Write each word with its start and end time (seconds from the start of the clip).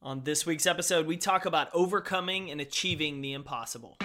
On 0.00 0.22
this 0.22 0.46
week's 0.46 0.64
episode, 0.64 1.06
we 1.08 1.16
talk 1.16 1.44
about 1.44 1.70
overcoming 1.74 2.52
and 2.52 2.60
achieving 2.60 3.20
the 3.20 3.32
impossible. 3.32 3.96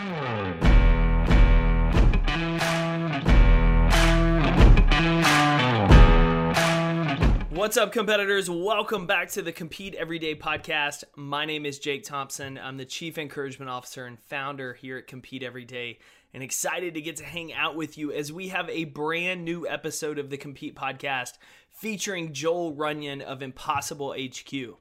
What's 7.52 7.78
up, 7.78 7.92
competitors? 7.92 8.50
Welcome 8.50 9.06
back 9.06 9.30
to 9.34 9.44
the 9.44 9.52
Compete 9.52 9.94
Everyday 9.94 10.34
podcast. 10.34 11.04
My 11.16 11.46
name 11.46 11.64
is 11.64 11.78
Jake 11.78 12.04
Thompson. 12.04 12.58
I'm 12.58 12.78
the 12.78 12.86
Chief 12.86 13.20
Encouragement 13.20 13.70
Officer 13.70 14.08
and 14.08 14.20
founder 14.20 14.74
here 14.74 14.98
at 14.98 15.06
Compete 15.06 15.44
Everyday, 15.44 16.00
and 16.34 16.42
excited 16.42 16.96
to 16.96 17.02
get 17.02 17.18
to 17.18 17.24
hang 17.24 17.54
out 17.54 17.76
with 17.76 18.00
you 18.00 18.12
as 18.12 18.34
we 18.34 18.48
have 18.48 18.68
a 18.68 18.86
brand 18.86 19.46
new 19.46 19.68
episode 19.68 20.18
of 20.18 20.32
the 20.32 20.38
Compete 20.38 20.76
podcast 20.76 21.34
featuring 21.70 22.34
Joel 22.34 22.74
Runyon 22.74 23.22
of 23.22 23.44
Impossible 23.44 24.16
HQ. 24.18 24.80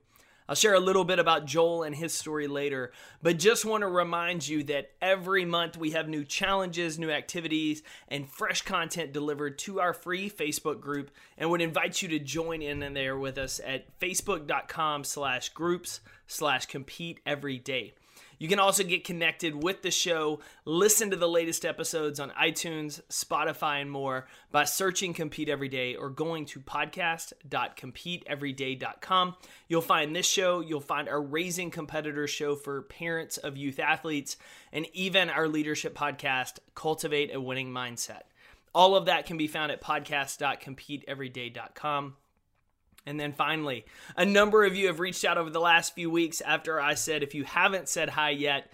I'll 0.49 0.55
share 0.55 0.75
a 0.75 0.81
little 0.81 1.05
bit 1.05 1.19
about 1.19 1.47
Joel 1.47 1.83
and 1.83 1.95
his 1.95 2.13
story 2.13 2.47
later, 2.47 2.93
but 3.23 3.39
just 3.39 3.65
want 3.65 3.83
to 3.83 3.89
remind 3.89 4.47
you 4.47 4.63
that 4.65 4.91
every 5.01 5.45
month 5.45 5.77
we 5.77 5.93
have 5.93 6.09
new 6.09 6.25
challenges, 6.25 6.99
new 6.99 7.11
activities, 7.11 7.83
and 8.09 8.29
fresh 8.29 8.63
content 8.63 9.13
delivered 9.13 9.59
to 9.61 9.81
our 9.81 9.93
free 9.93 10.29
Facebook 10.29 10.81
group 10.81 11.11
and 11.39 11.51
would 11.51 11.63
invite 11.63 12.03
you 12.03 12.09
to 12.09 12.19
join 12.19 12.63
in 12.63 12.93
there 12.93 13.17
with 13.17 13.39
us 13.39 13.61
at 13.65 13.99
facebook.com 14.01 15.05
slash 15.05 15.51
groups 15.51 16.01
slash 16.27 16.67
compete 16.67 17.21
every 17.25 17.59
day. 17.59 17.95
You 18.43 18.49
can 18.49 18.59
also 18.59 18.83
get 18.83 19.05
connected 19.05 19.63
with 19.63 19.83
the 19.83 19.93
show, 19.93 20.41
listen 20.65 21.11
to 21.11 21.17
the 21.17 21.29
latest 21.29 21.65
episodes 21.65 22.19
on 22.19 22.31
iTunes, 22.31 23.01
Spotify, 23.09 23.81
and 23.81 23.89
more 23.89 24.27
by 24.51 24.65
searching 24.65 25.15
Compete 25.15 25.49
Every 25.49 25.69
Day 25.69 25.95
or 25.95 26.11
going 26.11 26.47
to 26.47 26.59
podcast.competeeveryday.com. 26.59 29.37
You'll 29.69 29.81
find 29.81 30.17
this 30.17 30.27
show, 30.27 30.59
you'll 30.59 30.81
find 30.81 31.09
our 31.09 31.23
Raising 31.23 31.71
Competitors 31.71 32.31
show 32.31 32.57
for 32.57 32.83
parents 32.83 33.37
of 33.37 33.57
youth 33.57 33.79
athletes, 33.79 34.37
and 34.73 34.89
even 34.93 35.31
our 35.31 35.47
leadership 35.47 35.97
podcast, 35.97 36.59
Cultivate 36.75 37.33
a 37.33 37.41
Winning 37.41 37.71
Mindset. 37.71 38.23
All 38.75 38.97
of 38.97 39.07
that 39.07 39.25
can 39.25 39.37
be 39.37 39.47
found 39.47 39.71
at 39.71 39.81
podcast.competeeveryday.com. 39.81 42.17
And 43.05 43.19
then 43.19 43.33
finally, 43.33 43.85
a 44.17 44.25
number 44.25 44.65
of 44.65 44.77
you 44.77 44.87
have 44.87 45.01
reached 45.01 45.25
out 45.25 45.39
over 45.39 45.51
the 45.51 45.61
last 45.61 45.95
few 45.95 46.11
weeks 46.11 46.41
after 46.41 46.81
I 46.81 46.95
said, 46.95 47.23
if 47.23 47.35
you 47.35 47.45
haven't 47.45 47.89
said 47.89 48.11
hi 48.11 48.31
yet, 48.31 48.71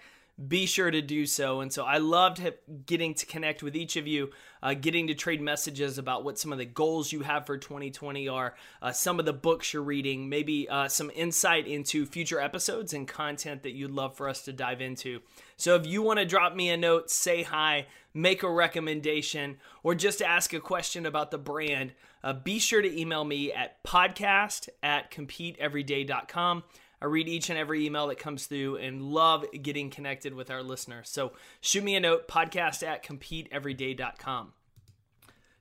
be 0.47 0.65
sure 0.65 0.89
to 0.89 1.01
do 1.01 1.25
so. 1.25 1.59
And 1.59 1.73
so 1.73 1.83
I 1.83 1.97
loved 1.97 2.41
getting 2.85 3.13
to 3.15 3.25
connect 3.25 3.61
with 3.61 3.75
each 3.75 3.97
of 3.97 4.07
you, 4.07 4.29
uh, 4.63 4.73
getting 4.73 5.07
to 5.07 5.13
trade 5.13 5.41
messages 5.41 5.97
about 5.97 6.23
what 6.23 6.39
some 6.39 6.53
of 6.53 6.57
the 6.57 6.65
goals 6.65 7.11
you 7.11 7.21
have 7.21 7.45
for 7.45 7.57
2020 7.57 8.29
are, 8.29 8.55
uh, 8.81 8.91
some 8.91 9.19
of 9.19 9.25
the 9.25 9.33
books 9.33 9.73
you're 9.73 9.83
reading, 9.83 10.29
maybe 10.29 10.69
uh, 10.69 10.87
some 10.87 11.11
insight 11.13 11.67
into 11.67 12.05
future 12.05 12.39
episodes 12.39 12.93
and 12.93 13.07
content 13.07 13.63
that 13.63 13.73
you'd 13.73 13.91
love 13.91 14.15
for 14.15 14.29
us 14.29 14.43
to 14.43 14.53
dive 14.53 14.79
into. 14.79 15.19
So 15.57 15.75
if 15.75 15.85
you 15.85 16.01
want 16.01 16.19
to 16.19 16.25
drop 16.25 16.55
me 16.55 16.69
a 16.69 16.77
note, 16.77 17.09
say 17.09 17.43
hi, 17.43 17.87
make 18.13 18.41
a 18.41 18.49
recommendation, 18.49 19.57
or 19.83 19.93
just 19.93 20.21
ask 20.21 20.53
a 20.53 20.61
question 20.61 21.05
about 21.05 21.31
the 21.31 21.37
brand, 21.37 21.91
uh, 22.23 22.33
be 22.33 22.59
sure 22.59 22.81
to 22.81 22.99
email 22.99 23.23
me 23.23 23.51
at 23.51 23.83
podcast 23.83 24.69
at 24.83 25.11
competeeveryday.com. 25.11 26.63
I 27.01 27.05
read 27.05 27.29
each 27.29 27.49
and 27.49 27.57
every 27.57 27.85
email 27.85 28.07
that 28.07 28.19
comes 28.19 28.45
through 28.45 28.77
and 28.77 29.01
love 29.01 29.45
getting 29.61 29.89
connected 29.89 30.33
with 30.33 30.51
our 30.51 30.61
listeners. 30.61 31.09
So 31.09 31.31
shoot 31.61 31.83
me 31.83 31.95
a 31.95 31.99
note, 31.99 32.27
podcast 32.27 32.85
at 32.85 33.05
competeeveryday.com. 33.05 34.53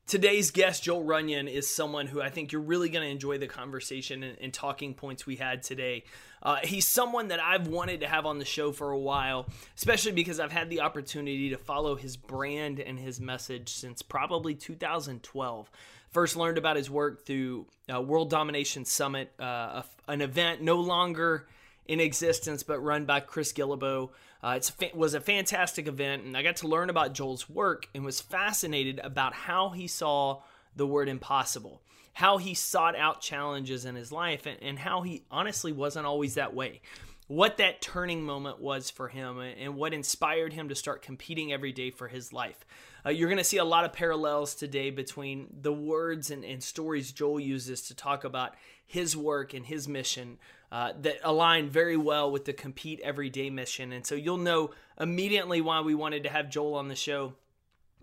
Today's 0.08 0.50
guest, 0.50 0.84
Joel 0.84 1.04
Runyon, 1.04 1.48
is 1.48 1.68
someone 1.68 2.06
who 2.06 2.22
I 2.22 2.30
think 2.30 2.50
you're 2.50 2.62
really 2.62 2.88
going 2.88 3.04
to 3.04 3.10
enjoy 3.10 3.36
the 3.36 3.46
conversation 3.46 4.22
and, 4.22 4.38
and, 4.40 4.54
talking 4.54 4.94
points 4.94 5.26
we 5.26 5.36
had 5.36 5.62
today. 5.62 6.04
Uh, 6.42 6.56
he's 6.64 6.86
someone 6.88 7.28
that 7.28 7.40
I've 7.40 7.68
wanted 7.68 8.00
to 8.00 8.06
have 8.06 8.24
on 8.24 8.38
the 8.38 8.46
show 8.46 8.72
for 8.72 8.90
a 8.90 8.98
while, 8.98 9.48
especially 9.76 10.12
because 10.12 10.40
I've 10.40 10.50
had 10.50 10.70
the 10.70 10.80
opportunity 10.80 11.50
to 11.50 11.58
follow 11.58 11.94
his 11.94 12.16
brand 12.16 12.80
and 12.80 12.98
his 12.98 13.20
message 13.20 13.68
since 13.68 14.00
probably 14.00 14.54
2012. 14.54 15.70
First 16.10 16.36
learned 16.36 16.58
about 16.58 16.76
his 16.76 16.90
work 16.90 17.26
through 17.26 17.66
uh, 17.92 18.00
World 18.00 18.30
Domination 18.30 18.84
Summit, 18.84 19.32
uh, 19.38 19.82
an 20.06 20.20
event 20.20 20.62
no 20.62 20.76
longer 20.76 21.46
in 21.86 22.00
existence 22.00 22.62
but 22.62 22.80
run 22.80 23.04
by 23.04 23.20
Chris 23.20 23.52
Guillebeau. 23.52 24.10
Uh, 24.42 24.60
it 24.80 24.94
was 24.94 25.14
a 25.14 25.20
fantastic 25.20 25.86
event, 25.88 26.24
and 26.24 26.36
I 26.36 26.42
got 26.42 26.56
to 26.56 26.68
learn 26.68 26.90
about 26.90 27.12
Joel's 27.12 27.48
work 27.48 27.88
and 27.94 28.04
was 28.04 28.20
fascinated 28.20 29.00
about 29.02 29.34
how 29.34 29.70
he 29.70 29.86
saw 29.86 30.42
the 30.76 30.86
word 30.86 31.08
impossible, 31.08 31.82
how 32.12 32.38
he 32.38 32.54
sought 32.54 32.94
out 32.94 33.20
challenges 33.20 33.84
in 33.84 33.96
his 33.96 34.12
life, 34.12 34.46
and, 34.46 34.62
and 34.62 34.78
how 34.78 35.02
he 35.02 35.24
honestly 35.30 35.72
wasn't 35.72 36.06
always 36.06 36.34
that 36.34 36.54
way 36.54 36.80
what 37.28 37.58
that 37.58 37.80
turning 37.80 38.22
moment 38.22 38.58
was 38.58 38.90
for 38.90 39.08
him 39.08 39.38
and 39.38 39.76
what 39.76 39.94
inspired 39.94 40.54
him 40.54 40.70
to 40.70 40.74
start 40.74 41.02
competing 41.02 41.52
every 41.52 41.72
day 41.72 41.90
for 41.90 42.08
his 42.08 42.32
life. 42.32 42.64
Uh, 43.04 43.10
you're 43.10 43.28
going 43.28 43.38
to 43.38 43.44
see 43.44 43.58
a 43.58 43.64
lot 43.64 43.84
of 43.84 43.92
parallels 43.92 44.54
today 44.54 44.90
between 44.90 45.48
the 45.60 45.72
words 45.72 46.30
and, 46.30 46.44
and, 46.44 46.62
stories 46.62 47.12
Joel 47.12 47.40
uses 47.40 47.82
to 47.82 47.94
talk 47.94 48.24
about 48.24 48.54
his 48.86 49.16
work 49.16 49.54
and 49.54 49.64
his 49.64 49.86
mission 49.86 50.38
uh, 50.72 50.92
that 51.00 51.18
align 51.22 51.70
very 51.70 51.96
well 51.96 52.30
with 52.30 52.44
the 52.44 52.52
Compete 52.52 53.00
Everyday 53.02 53.50
mission. 53.50 53.92
And 53.92 54.04
so 54.04 54.14
you'll 54.14 54.36
know 54.36 54.70
immediately 55.00 55.60
why 55.60 55.80
we 55.80 55.94
wanted 55.94 56.24
to 56.24 56.30
have 56.30 56.50
Joel 56.50 56.74
on 56.74 56.88
the 56.88 56.96
show. 56.96 57.34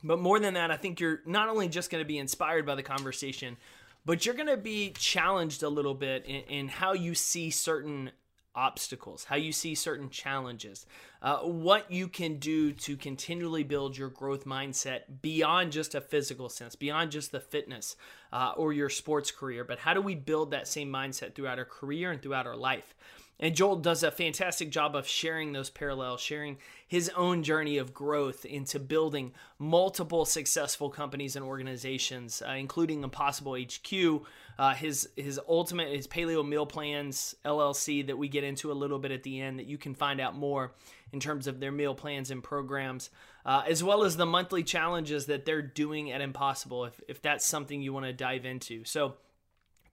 But 0.03 0.19
more 0.19 0.39
than 0.39 0.53
that, 0.53 0.71
I 0.71 0.77
think 0.77 0.99
you're 0.99 1.21
not 1.25 1.49
only 1.49 1.67
just 1.67 1.89
going 1.89 2.03
to 2.03 2.07
be 2.07 2.17
inspired 2.17 2.65
by 2.65 2.75
the 2.75 2.83
conversation, 2.83 3.57
but 4.05 4.25
you're 4.25 4.35
going 4.35 4.47
to 4.47 4.57
be 4.57 4.91
challenged 4.91 5.63
a 5.63 5.69
little 5.69 5.95
bit 5.95 6.25
in, 6.25 6.41
in 6.43 6.67
how 6.67 6.93
you 6.93 7.15
see 7.15 7.49
certain 7.49 8.11
obstacles, 8.55 9.25
how 9.25 9.35
you 9.35 9.51
see 9.51 9.75
certain 9.75 10.09
challenges, 10.09 10.85
uh, 11.21 11.39
what 11.39 11.91
you 11.91 12.07
can 12.07 12.37
do 12.37 12.71
to 12.71 12.95
continually 12.95 13.63
build 13.63 13.97
your 13.97 14.09
growth 14.09 14.45
mindset 14.45 15.01
beyond 15.21 15.71
just 15.71 15.95
a 15.95 16.01
physical 16.01 16.49
sense, 16.49 16.75
beyond 16.75 17.11
just 17.11 17.31
the 17.31 17.39
fitness 17.39 17.95
uh, 18.31 18.53
or 18.57 18.73
your 18.73 18.89
sports 18.89 19.31
career, 19.31 19.63
but 19.63 19.79
how 19.79 19.93
do 19.93 20.01
we 20.01 20.15
build 20.15 20.51
that 20.51 20.67
same 20.67 20.91
mindset 20.91 21.35
throughout 21.35 21.59
our 21.59 21.65
career 21.65 22.11
and 22.11 22.21
throughout 22.21 22.47
our 22.47 22.57
life? 22.57 22.95
And 23.39 23.55
Joel 23.55 23.77
does 23.77 24.01
a 24.01 24.11
fantastic 24.11 24.69
job 24.69 24.95
of 24.95 25.07
sharing 25.07 25.51
those 25.51 25.69
parallels, 25.69 26.21
sharing 26.21 26.57
his 26.87 27.09
own 27.17 27.43
journey 27.43 27.77
of 27.77 27.93
growth 27.93 28.45
into 28.45 28.79
building 28.79 29.33
multiple 29.59 30.23
successful 30.23 30.89
companies 30.89 31.35
and 31.35 31.43
organizations, 31.43 32.41
uh, 32.47 32.51
including 32.51 33.03
Impossible 33.03 33.57
HQ, 33.57 34.23
uh, 34.57 34.73
his 34.73 35.09
his 35.15 35.39
ultimate 35.47 35.89
his 35.95 36.07
Paleo 36.07 36.47
Meal 36.47 36.65
Plans 36.65 37.35
LLC 37.45 38.07
that 38.07 38.17
we 38.17 38.27
get 38.27 38.43
into 38.43 38.71
a 38.71 38.73
little 38.73 38.99
bit 38.99 39.11
at 39.11 39.23
the 39.23 39.41
end 39.41 39.59
that 39.59 39.65
you 39.65 39.77
can 39.77 39.93
find 39.93 40.21
out 40.21 40.35
more 40.35 40.73
in 41.11 41.19
terms 41.19 41.47
of 41.47 41.59
their 41.59 41.71
meal 41.71 41.95
plans 41.95 42.31
and 42.31 42.43
programs, 42.43 43.09
uh, 43.45 43.63
as 43.67 43.83
well 43.83 44.03
as 44.03 44.17
the 44.17 44.25
monthly 44.25 44.63
challenges 44.63 45.27
that 45.27 45.45
they're 45.45 45.61
doing 45.61 46.11
at 46.11 46.21
Impossible. 46.21 46.85
If 46.85 47.01
if 47.07 47.21
that's 47.21 47.45
something 47.45 47.81
you 47.81 47.93
want 47.93 48.05
to 48.05 48.13
dive 48.13 48.45
into, 48.45 48.83
so. 48.83 49.15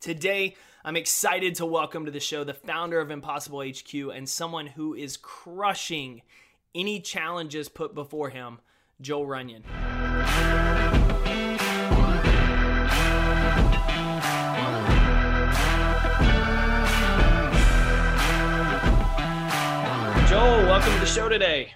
Today, 0.00 0.56
I'm 0.84 0.96
excited 0.96 1.54
to 1.54 1.64
welcome 1.64 2.06
to 2.06 2.10
the 2.10 2.18
show 2.18 2.42
the 2.42 2.54
founder 2.54 2.98
of 2.98 3.12
Impossible 3.12 3.62
HQ 3.62 3.94
and 4.12 4.28
someone 4.28 4.66
who 4.66 4.94
is 4.94 5.16
crushing 5.16 6.22
any 6.74 6.98
challenges 6.98 7.68
put 7.68 7.94
before 7.94 8.30
him, 8.30 8.58
Joel 9.00 9.26
Runyon. 9.26 9.62
Joel, 20.32 20.62
welcome 20.62 20.94
to 20.94 20.98
the 20.98 21.04
show 21.04 21.28
today. 21.28 21.75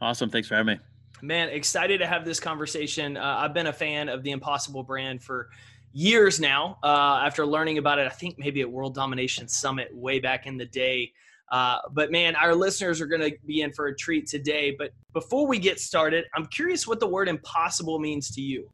Awesome. 0.00 0.30
Thanks 0.30 0.46
for 0.46 0.54
having 0.54 0.76
me. 0.76 0.80
Man, 1.20 1.48
excited 1.48 1.98
to 1.98 2.06
have 2.06 2.24
this 2.24 2.38
conversation. 2.38 3.16
Uh, 3.16 3.38
I've 3.40 3.52
been 3.52 3.66
a 3.66 3.72
fan 3.72 4.08
of 4.08 4.22
the 4.22 4.30
Impossible 4.30 4.84
brand 4.84 5.20
for 5.20 5.48
years 5.92 6.38
now 6.38 6.78
uh, 6.84 7.22
after 7.26 7.44
learning 7.44 7.78
about 7.78 7.98
it. 7.98 8.06
I 8.06 8.10
think 8.10 8.38
maybe 8.38 8.60
at 8.60 8.70
World 8.70 8.94
Domination 8.94 9.48
Summit 9.48 9.88
way 9.92 10.20
back 10.20 10.46
in 10.46 10.56
the 10.56 10.66
day. 10.66 11.12
Uh, 11.50 11.78
but 11.90 12.12
man, 12.12 12.36
our 12.36 12.54
listeners 12.54 13.00
are 13.00 13.06
going 13.06 13.32
to 13.32 13.36
be 13.44 13.62
in 13.62 13.72
for 13.72 13.88
a 13.88 13.96
treat 13.96 14.28
today. 14.28 14.76
But 14.78 14.92
before 15.12 15.48
we 15.48 15.58
get 15.58 15.80
started, 15.80 16.26
I'm 16.36 16.46
curious 16.46 16.86
what 16.86 17.00
the 17.00 17.08
word 17.08 17.28
impossible 17.28 17.98
means 17.98 18.30
to 18.36 18.40
you. 18.40 18.70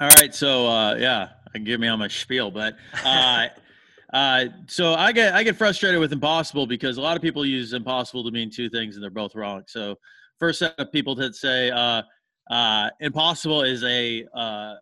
All 0.00 0.10
right. 0.20 0.32
So, 0.32 0.68
uh, 0.68 0.94
yeah, 0.94 1.30
give 1.64 1.80
me 1.80 1.88
on 1.88 1.98
my 1.98 2.06
spiel, 2.06 2.52
but. 2.52 2.76
Uh, 3.04 3.48
uh, 4.12 4.46
so 4.66 4.94
I 4.94 5.12
get 5.12 5.34
I 5.34 5.42
get 5.42 5.56
frustrated 5.56 6.00
with 6.00 6.12
impossible 6.12 6.66
because 6.66 6.96
a 6.96 7.00
lot 7.00 7.16
of 7.16 7.22
people 7.22 7.44
use 7.44 7.72
impossible 7.72 8.24
to 8.24 8.30
mean 8.30 8.50
two 8.50 8.68
things 8.68 8.96
and 8.96 9.02
they're 9.02 9.10
both 9.10 9.34
wrong. 9.34 9.62
So 9.66 9.96
first 10.38 10.58
set 10.60 10.74
of 10.78 10.92
people 10.92 11.14
that 11.16 11.34
say 11.34 11.70
uh, 11.70 12.02
uh, 12.50 12.90
impossible 13.00 13.62
is 13.62 13.82
a 13.84 14.24
uh, 14.34 14.74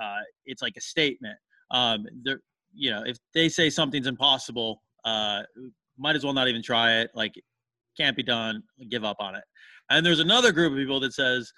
uh, 0.00 0.20
it's 0.46 0.62
like 0.62 0.76
a 0.76 0.80
statement. 0.80 1.38
Um, 1.70 2.06
they're, 2.24 2.40
you 2.72 2.90
know, 2.90 3.02
if 3.04 3.18
they 3.34 3.48
say 3.48 3.68
something's 3.68 4.06
impossible, 4.06 4.82
uh, 5.04 5.42
might 5.98 6.16
as 6.16 6.24
well 6.24 6.32
not 6.32 6.48
even 6.48 6.62
try 6.62 7.00
it. 7.00 7.10
Like, 7.14 7.34
can't 7.96 8.16
be 8.16 8.22
done. 8.22 8.62
Give 8.88 9.04
up 9.04 9.16
on 9.20 9.34
it. 9.34 9.44
And 9.90 10.06
there's 10.06 10.20
another 10.20 10.52
group 10.52 10.72
of 10.72 10.78
people 10.78 11.00
that 11.00 11.12
says 11.12 11.52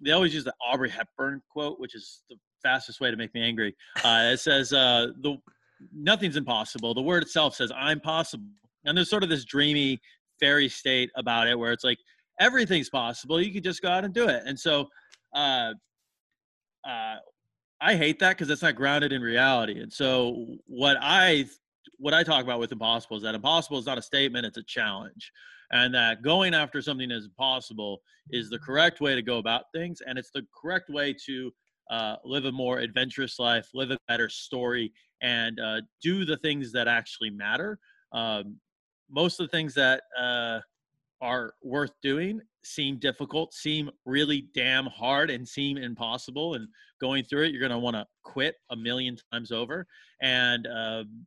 they 0.00 0.10
always 0.10 0.34
use 0.34 0.44
the 0.44 0.54
Audrey 0.60 0.90
Hepburn 0.90 1.40
quote, 1.50 1.78
which 1.78 1.94
is 1.94 2.22
the 2.28 2.36
fastest 2.62 3.00
way 3.00 3.10
to 3.10 3.16
make 3.16 3.32
me 3.34 3.42
angry. 3.42 3.74
Uh, 4.04 4.30
it 4.32 4.40
says 4.40 4.72
uh, 4.72 5.08
the 5.22 5.36
nothing's 5.94 6.36
impossible. 6.36 6.94
The 6.94 7.02
word 7.02 7.22
itself 7.22 7.54
says 7.54 7.72
I'm 7.76 8.00
possible, 8.00 8.46
and 8.84 8.96
there's 8.96 9.10
sort 9.10 9.22
of 9.22 9.28
this 9.28 9.44
dreamy 9.44 10.00
fairy 10.40 10.68
state 10.68 11.10
about 11.16 11.48
it 11.48 11.58
where 11.58 11.72
it's 11.72 11.84
like 11.84 11.98
everything's 12.40 12.90
possible. 12.90 13.40
You 13.40 13.52
could 13.52 13.64
just 13.64 13.82
go 13.82 13.88
out 13.88 14.04
and 14.04 14.12
do 14.12 14.28
it. 14.28 14.42
And 14.46 14.58
so, 14.58 14.88
uh, 15.34 15.72
uh, 16.86 17.16
I 17.80 17.96
hate 17.96 18.18
that 18.20 18.30
because 18.30 18.48
it's 18.50 18.62
not 18.62 18.76
grounded 18.76 19.12
in 19.12 19.22
reality. 19.22 19.80
And 19.80 19.92
so, 19.92 20.46
what 20.66 20.96
I 21.00 21.46
what 21.98 22.14
I 22.14 22.22
talk 22.22 22.44
about 22.44 22.60
with 22.60 22.72
impossible 22.72 23.16
is 23.16 23.22
that 23.22 23.34
impossible 23.34 23.78
is 23.78 23.86
not 23.86 23.98
a 23.98 24.02
statement; 24.02 24.46
it's 24.46 24.58
a 24.58 24.62
challenge, 24.64 25.32
and 25.72 25.94
that 25.94 26.22
going 26.22 26.54
after 26.54 26.80
something 26.80 27.10
is 27.10 27.24
impossible 27.24 28.00
is 28.30 28.50
the 28.50 28.58
correct 28.58 29.00
way 29.00 29.14
to 29.14 29.22
go 29.22 29.38
about 29.38 29.64
things, 29.74 30.00
and 30.06 30.18
it's 30.18 30.30
the 30.32 30.46
correct 30.60 30.90
way 30.90 31.14
to 31.26 31.52
uh, 31.92 32.16
live 32.24 32.46
a 32.46 32.52
more 32.52 32.78
adventurous 32.78 33.38
life, 33.38 33.68
live 33.74 33.90
a 33.90 33.98
better 34.08 34.30
story, 34.30 34.90
and 35.20 35.60
uh, 35.60 35.82
do 36.02 36.24
the 36.24 36.38
things 36.38 36.72
that 36.72 36.88
actually 36.88 37.28
matter. 37.28 37.78
Um, 38.12 38.56
most 39.10 39.38
of 39.38 39.46
the 39.46 39.50
things 39.50 39.74
that 39.74 40.04
uh, 40.18 40.60
are 41.20 41.52
worth 41.62 41.92
doing 42.02 42.40
seem 42.64 42.98
difficult, 42.98 43.52
seem 43.52 43.90
really 44.06 44.48
damn 44.54 44.86
hard, 44.86 45.30
and 45.30 45.46
seem 45.46 45.76
impossible. 45.76 46.54
And 46.54 46.66
going 46.98 47.24
through 47.24 47.44
it, 47.44 47.52
you're 47.52 47.60
going 47.60 47.70
to 47.70 47.78
want 47.78 47.96
to 47.96 48.06
quit 48.22 48.54
a 48.70 48.76
million 48.76 49.18
times 49.30 49.52
over. 49.52 49.86
And 50.22 50.66
um, 50.68 51.26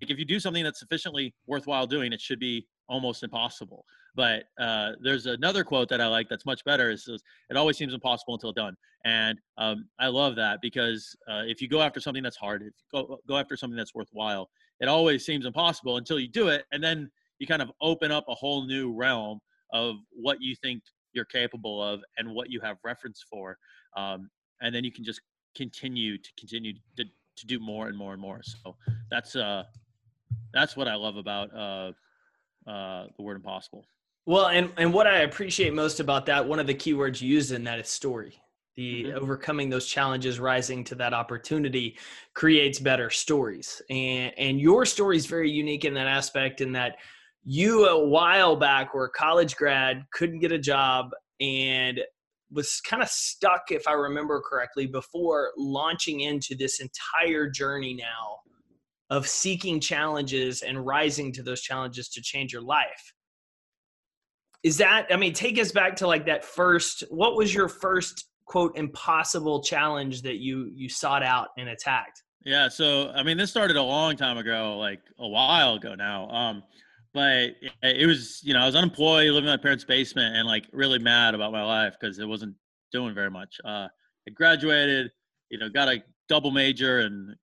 if 0.00 0.20
you 0.20 0.24
do 0.24 0.38
something 0.38 0.62
that's 0.62 0.78
sufficiently 0.78 1.34
worthwhile 1.48 1.88
doing, 1.88 2.12
it 2.12 2.20
should 2.20 2.38
be 2.38 2.68
almost 2.90 3.22
impossible. 3.22 3.86
But 4.14 4.44
uh, 4.58 4.92
there's 5.00 5.26
another 5.26 5.62
quote 5.64 5.88
that 5.88 6.00
I 6.00 6.08
like 6.08 6.28
that's 6.28 6.44
much 6.44 6.64
better. 6.64 6.90
It 6.90 6.98
says, 6.98 7.22
"It 7.48 7.56
always 7.56 7.78
seems 7.78 7.94
impossible 7.94 8.34
until 8.34 8.52
done," 8.52 8.76
and 9.04 9.38
um, 9.56 9.88
I 9.98 10.08
love 10.08 10.34
that 10.36 10.60
because 10.60 11.16
uh, 11.30 11.42
if 11.46 11.62
you 11.62 11.68
go 11.68 11.80
after 11.80 12.00
something 12.00 12.22
that's 12.22 12.36
hard, 12.36 12.62
if 12.62 12.74
you 12.92 13.00
go 13.00 13.18
go 13.26 13.36
after 13.36 13.56
something 13.56 13.76
that's 13.76 13.94
worthwhile, 13.94 14.50
it 14.80 14.88
always 14.88 15.24
seems 15.24 15.46
impossible 15.46 15.96
until 15.96 16.18
you 16.18 16.28
do 16.28 16.48
it, 16.48 16.64
and 16.72 16.82
then 16.82 17.10
you 17.38 17.46
kind 17.46 17.62
of 17.62 17.70
open 17.80 18.10
up 18.10 18.24
a 18.28 18.34
whole 18.34 18.66
new 18.66 18.92
realm 18.92 19.38
of 19.72 19.96
what 20.10 20.38
you 20.42 20.54
think 20.56 20.82
you're 21.12 21.24
capable 21.24 21.82
of 21.82 22.02
and 22.18 22.28
what 22.34 22.50
you 22.50 22.60
have 22.60 22.76
reference 22.84 23.24
for, 23.30 23.56
um, 23.96 24.28
and 24.60 24.74
then 24.74 24.84
you 24.84 24.92
can 24.92 25.04
just 25.04 25.20
continue 25.56 26.18
to 26.18 26.30
continue 26.38 26.72
to, 26.96 27.04
to 27.36 27.46
do 27.46 27.58
more 27.58 27.88
and 27.88 27.96
more 27.96 28.12
and 28.12 28.20
more. 28.20 28.40
So 28.42 28.76
that's 29.10 29.36
uh 29.36 29.64
that's 30.52 30.76
what 30.76 30.88
I 30.88 30.94
love 30.94 31.16
about 31.16 31.54
uh, 31.54 31.92
uh, 32.70 33.06
the 33.16 33.22
word 33.22 33.36
impossible. 33.36 33.84
Well, 34.26 34.46
and 34.46 34.70
and 34.76 34.92
what 34.92 35.06
I 35.06 35.20
appreciate 35.20 35.74
most 35.74 35.98
about 35.98 36.26
that, 36.26 36.46
one 36.46 36.60
of 36.60 36.66
the 36.66 36.74
keywords 36.74 37.20
you 37.20 37.28
used 37.28 37.52
in 37.52 37.64
that 37.64 37.80
is 37.80 37.88
story. 37.88 38.40
The 38.76 39.04
mm-hmm. 39.04 39.18
overcoming 39.18 39.68
those 39.68 39.86
challenges, 39.86 40.38
rising 40.38 40.84
to 40.84 40.94
that 40.96 41.12
opportunity, 41.12 41.98
creates 42.34 42.78
better 42.78 43.10
stories. 43.10 43.82
And 43.90 44.32
and 44.38 44.60
your 44.60 44.86
story 44.86 45.16
is 45.16 45.26
very 45.26 45.50
unique 45.50 45.84
in 45.84 45.94
that 45.94 46.06
aspect. 46.06 46.60
In 46.60 46.72
that 46.72 46.96
you 47.42 47.86
a 47.88 48.08
while 48.08 48.56
back 48.56 48.94
were 48.94 49.06
a 49.06 49.10
college 49.10 49.56
grad, 49.56 50.04
couldn't 50.12 50.40
get 50.40 50.52
a 50.52 50.58
job, 50.58 51.10
and 51.40 52.00
was 52.52 52.80
kind 52.80 53.02
of 53.02 53.08
stuck, 53.08 53.70
if 53.70 53.86
I 53.88 53.92
remember 53.92 54.40
correctly, 54.40 54.86
before 54.86 55.52
launching 55.56 56.20
into 56.20 56.54
this 56.54 56.80
entire 56.80 57.48
journey 57.48 57.94
now 57.94 58.40
of 59.10 59.26
seeking 59.26 59.80
challenges 59.80 60.62
and 60.62 60.86
rising 60.86 61.32
to 61.32 61.42
those 61.42 61.60
challenges 61.60 62.08
to 62.08 62.22
change 62.22 62.52
your 62.52 62.62
life. 62.62 63.12
Is 64.62 64.76
that 64.78 65.06
i 65.10 65.16
mean 65.16 65.32
take 65.32 65.58
us 65.58 65.72
back 65.72 65.96
to 65.96 66.06
like 66.06 66.26
that 66.26 66.44
first 66.44 67.02
what 67.08 67.34
was 67.34 67.54
your 67.54 67.68
first 67.68 68.26
quote 68.44 68.76
impossible 68.76 69.62
challenge 69.62 70.22
that 70.22 70.36
you 70.36 70.70
you 70.74 70.88
sought 70.88 71.22
out 71.22 71.48
and 71.58 71.68
attacked? 71.68 72.22
Yeah 72.44 72.68
so 72.68 73.10
i 73.14 73.22
mean 73.22 73.36
this 73.36 73.50
started 73.50 73.76
a 73.76 73.82
long 73.82 74.16
time 74.16 74.36
ago 74.38 74.76
like 74.78 75.00
a 75.18 75.26
while 75.26 75.74
ago 75.74 75.94
now 75.94 76.28
um 76.28 76.62
but 77.14 77.52
it 77.82 78.06
was 78.06 78.40
you 78.42 78.52
know 78.52 78.60
i 78.60 78.66
was 78.66 78.76
unemployed 78.76 79.30
living 79.30 79.48
in 79.48 79.52
my 79.52 79.56
parents 79.56 79.84
basement 79.84 80.36
and 80.36 80.46
like 80.46 80.66
really 80.72 80.98
mad 80.98 81.34
about 81.34 81.52
my 81.52 81.62
life 81.62 81.96
because 81.98 82.18
it 82.18 82.26
wasn't 82.26 82.54
doing 82.92 83.14
very 83.14 83.30
much 83.30 83.56
uh 83.64 83.88
i 84.28 84.30
graduated 84.34 85.10
you 85.50 85.58
know 85.58 85.68
got 85.70 85.88
a 85.88 86.02
double 86.28 86.50
major 86.50 87.00
and 87.00 87.34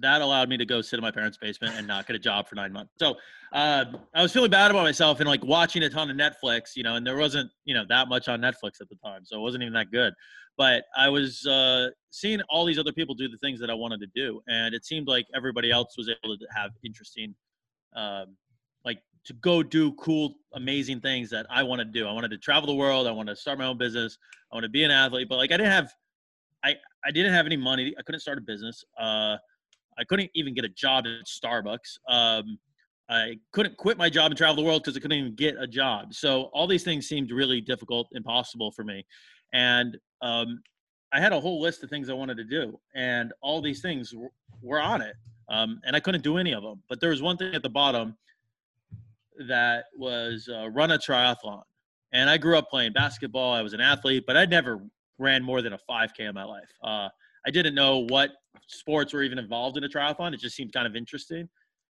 that 0.00 0.20
allowed 0.20 0.48
me 0.48 0.56
to 0.56 0.66
go 0.66 0.80
sit 0.80 0.98
in 0.98 1.02
my 1.02 1.10
parents' 1.10 1.38
basement 1.38 1.74
and 1.76 1.86
not 1.86 2.06
get 2.06 2.16
a 2.16 2.18
job 2.18 2.48
for 2.48 2.54
nine 2.54 2.72
months. 2.72 2.92
So 2.98 3.16
uh, 3.52 3.84
I 4.14 4.22
was 4.22 4.32
feeling 4.32 4.50
bad 4.50 4.70
about 4.70 4.82
myself 4.82 5.20
and 5.20 5.28
like 5.28 5.44
watching 5.44 5.82
a 5.82 5.90
ton 5.90 6.10
of 6.10 6.16
Netflix, 6.16 6.76
you 6.76 6.82
know, 6.82 6.96
and 6.96 7.06
there 7.06 7.16
wasn't, 7.16 7.50
you 7.64 7.74
know, 7.74 7.84
that 7.88 8.08
much 8.08 8.28
on 8.28 8.40
Netflix 8.40 8.80
at 8.80 8.88
the 8.88 8.96
time. 9.02 9.24
So 9.24 9.36
it 9.36 9.40
wasn't 9.40 9.62
even 9.62 9.74
that 9.74 9.90
good. 9.90 10.12
But 10.58 10.84
I 10.96 11.08
was 11.08 11.46
uh, 11.46 11.88
seeing 12.10 12.40
all 12.48 12.64
these 12.64 12.78
other 12.78 12.92
people 12.92 13.14
do 13.14 13.28
the 13.28 13.38
things 13.38 13.60
that 13.60 13.70
I 13.70 13.74
wanted 13.74 14.00
to 14.00 14.06
do. 14.14 14.40
And 14.48 14.74
it 14.74 14.84
seemed 14.84 15.06
like 15.06 15.26
everybody 15.34 15.70
else 15.70 15.96
was 15.98 16.08
able 16.08 16.36
to 16.36 16.46
have 16.54 16.70
interesting, 16.84 17.34
um, 17.94 18.36
like 18.84 18.98
to 19.26 19.34
go 19.34 19.62
do 19.62 19.92
cool, 19.92 20.34
amazing 20.54 21.00
things 21.00 21.28
that 21.30 21.46
I 21.50 21.62
wanted 21.62 21.92
to 21.92 21.98
do. 21.98 22.06
I 22.06 22.12
wanted 22.12 22.30
to 22.30 22.38
travel 22.38 22.66
the 22.66 22.74
world. 22.74 23.06
I 23.06 23.10
wanted 23.10 23.34
to 23.34 23.40
start 23.40 23.58
my 23.58 23.66
own 23.66 23.76
business. 23.76 24.16
I 24.50 24.56
wanted 24.56 24.68
to 24.68 24.72
be 24.72 24.84
an 24.84 24.90
athlete. 24.90 25.28
But 25.28 25.36
like 25.36 25.52
I 25.52 25.58
didn't 25.58 25.72
have, 25.72 25.92
I, 26.64 26.74
I 27.04 27.10
didn't 27.10 27.34
have 27.34 27.46
any 27.46 27.56
money. 27.56 27.94
I 27.98 28.02
couldn't 28.02 28.20
start 28.20 28.38
a 28.38 28.40
business. 28.40 28.82
Uh, 28.98 29.36
I 29.98 30.04
couldn't 30.04 30.30
even 30.34 30.54
get 30.54 30.64
a 30.64 30.68
job 30.68 31.06
at 31.06 31.26
Starbucks. 31.26 31.98
Um, 32.08 32.58
I 33.08 33.38
couldn't 33.52 33.76
quit 33.76 33.98
my 33.98 34.10
job 34.10 34.32
and 34.32 34.36
travel 34.36 34.56
the 34.56 34.62
world 34.62 34.82
because 34.82 34.96
I 34.96 35.00
couldn't 35.00 35.18
even 35.18 35.34
get 35.34 35.56
a 35.58 35.66
job. 35.66 36.12
So 36.12 36.44
all 36.52 36.66
these 36.66 36.82
things 36.82 37.06
seemed 37.06 37.30
really 37.30 37.60
difficult, 37.60 38.08
impossible 38.12 38.72
for 38.72 38.82
me. 38.82 39.06
And 39.52 39.96
um, 40.22 40.60
I 41.12 41.20
had 41.20 41.32
a 41.32 41.40
whole 41.40 41.60
list 41.60 41.84
of 41.84 41.90
things 41.90 42.10
I 42.10 42.14
wanted 42.14 42.36
to 42.38 42.44
do, 42.44 42.78
and 42.94 43.32
all 43.40 43.62
these 43.62 43.80
things 43.80 44.12
were 44.60 44.80
on 44.80 45.02
it. 45.02 45.14
Um, 45.48 45.80
and 45.84 45.94
I 45.94 46.00
couldn't 46.00 46.24
do 46.24 46.38
any 46.38 46.52
of 46.52 46.64
them. 46.64 46.82
But 46.88 47.00
there 47.00 47.10
was 47.10 47.22
one 47.22 47.36
thing 47.36 47.54
at 47.54 47.62
the 47.62 47.70
bottom 47.70 48.16
that 49.48 49.84
was 49.96 50.48
uh, 50.52 50.68
run 50.70 50.90
a 50.90 50.98
triathlon. 50.98 51.62
And 52.12 52.28
I 52.28 52.38
grew 52.38 52.58
up 52.58 52.68
playing 52.70 52.92
basketball. 52.92 53.52
I 53.52 53.62
was 53.62 53.72
an 53.72 53.80
athlete, 53.80 54.24
but 54.26 54.36
I 54.36 54.46
never 54.46 54.80
ran 55.18 55.42
more 55.42 55.62
than 55.62 55.74
a 55.74 55.78
5K 55.88 56.20
in 56.20 56.34
my 56.34 56.44
life. 56.44 56.70
Uh, 56.82 57.08
I 57.46 57.50
didn't 57.50 57.74
know 57.74 58.06
what 58.08 58.30
sports 58.66 59.12
were 59.12 59.22
even 59.22 59.38
involved 59.38 59.76
in 59.76 59.84
a 59.84 59.88
triathlon. 59.88 60.34
It 60.34 60.40
just 60.40 60.56
seemed 60.56 60.72
kind 60.72 60.86
of 60.86 60.96
interesting. 60.96 61.48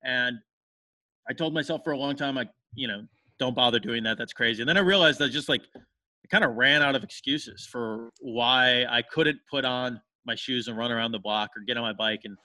And 0.04 0.38
I 1.30 1.34
told 1.34 1.54
myself 1.54 1.82
for 1.84 1.92
a 1.92 1.98
long 1.98 2.16
time, 2.16 2.36
like, 2.36 2.50
you 2.74 2.88
know, 2.88 3.06
don't 3.40 3.56
bother 3.56 3.80
doing 3.80 4.04
that. 4.04 4.18
That's 4.18 4.34
crazy. 4.34 4.62
And 4.62 4.70
then 4.70 4.78
I 4.78 4.82
realized 4.82 5.20
that 5.20 5.30
just 5.30 5.50
like 5.50 5.62
I 5.76 6.28
kind 6.30 6.44
of 6.44 6.56
ran 6.56 6.82
out 6.82 6.96
of 6.96 7.04
excuses 7.04 7.68
for 7.70 8.10
why 8.20 8.86
I 8.90 9.02
couldn't 9.02 9.40
put 9.50 9.66
on 9.66 10.00
my 10.26 10.36
shoes 10.36 10.68
and 10.68 10.78
run 10.78 10.92
around 10.92 11.12
the 11.12 11.20
block 11.20 11.50
or 11.56 11.64
get 11.64 11.78
on 11.78 11.84
my 11.84 11.94
bike. 11.94 12.22
And 12.24 12.38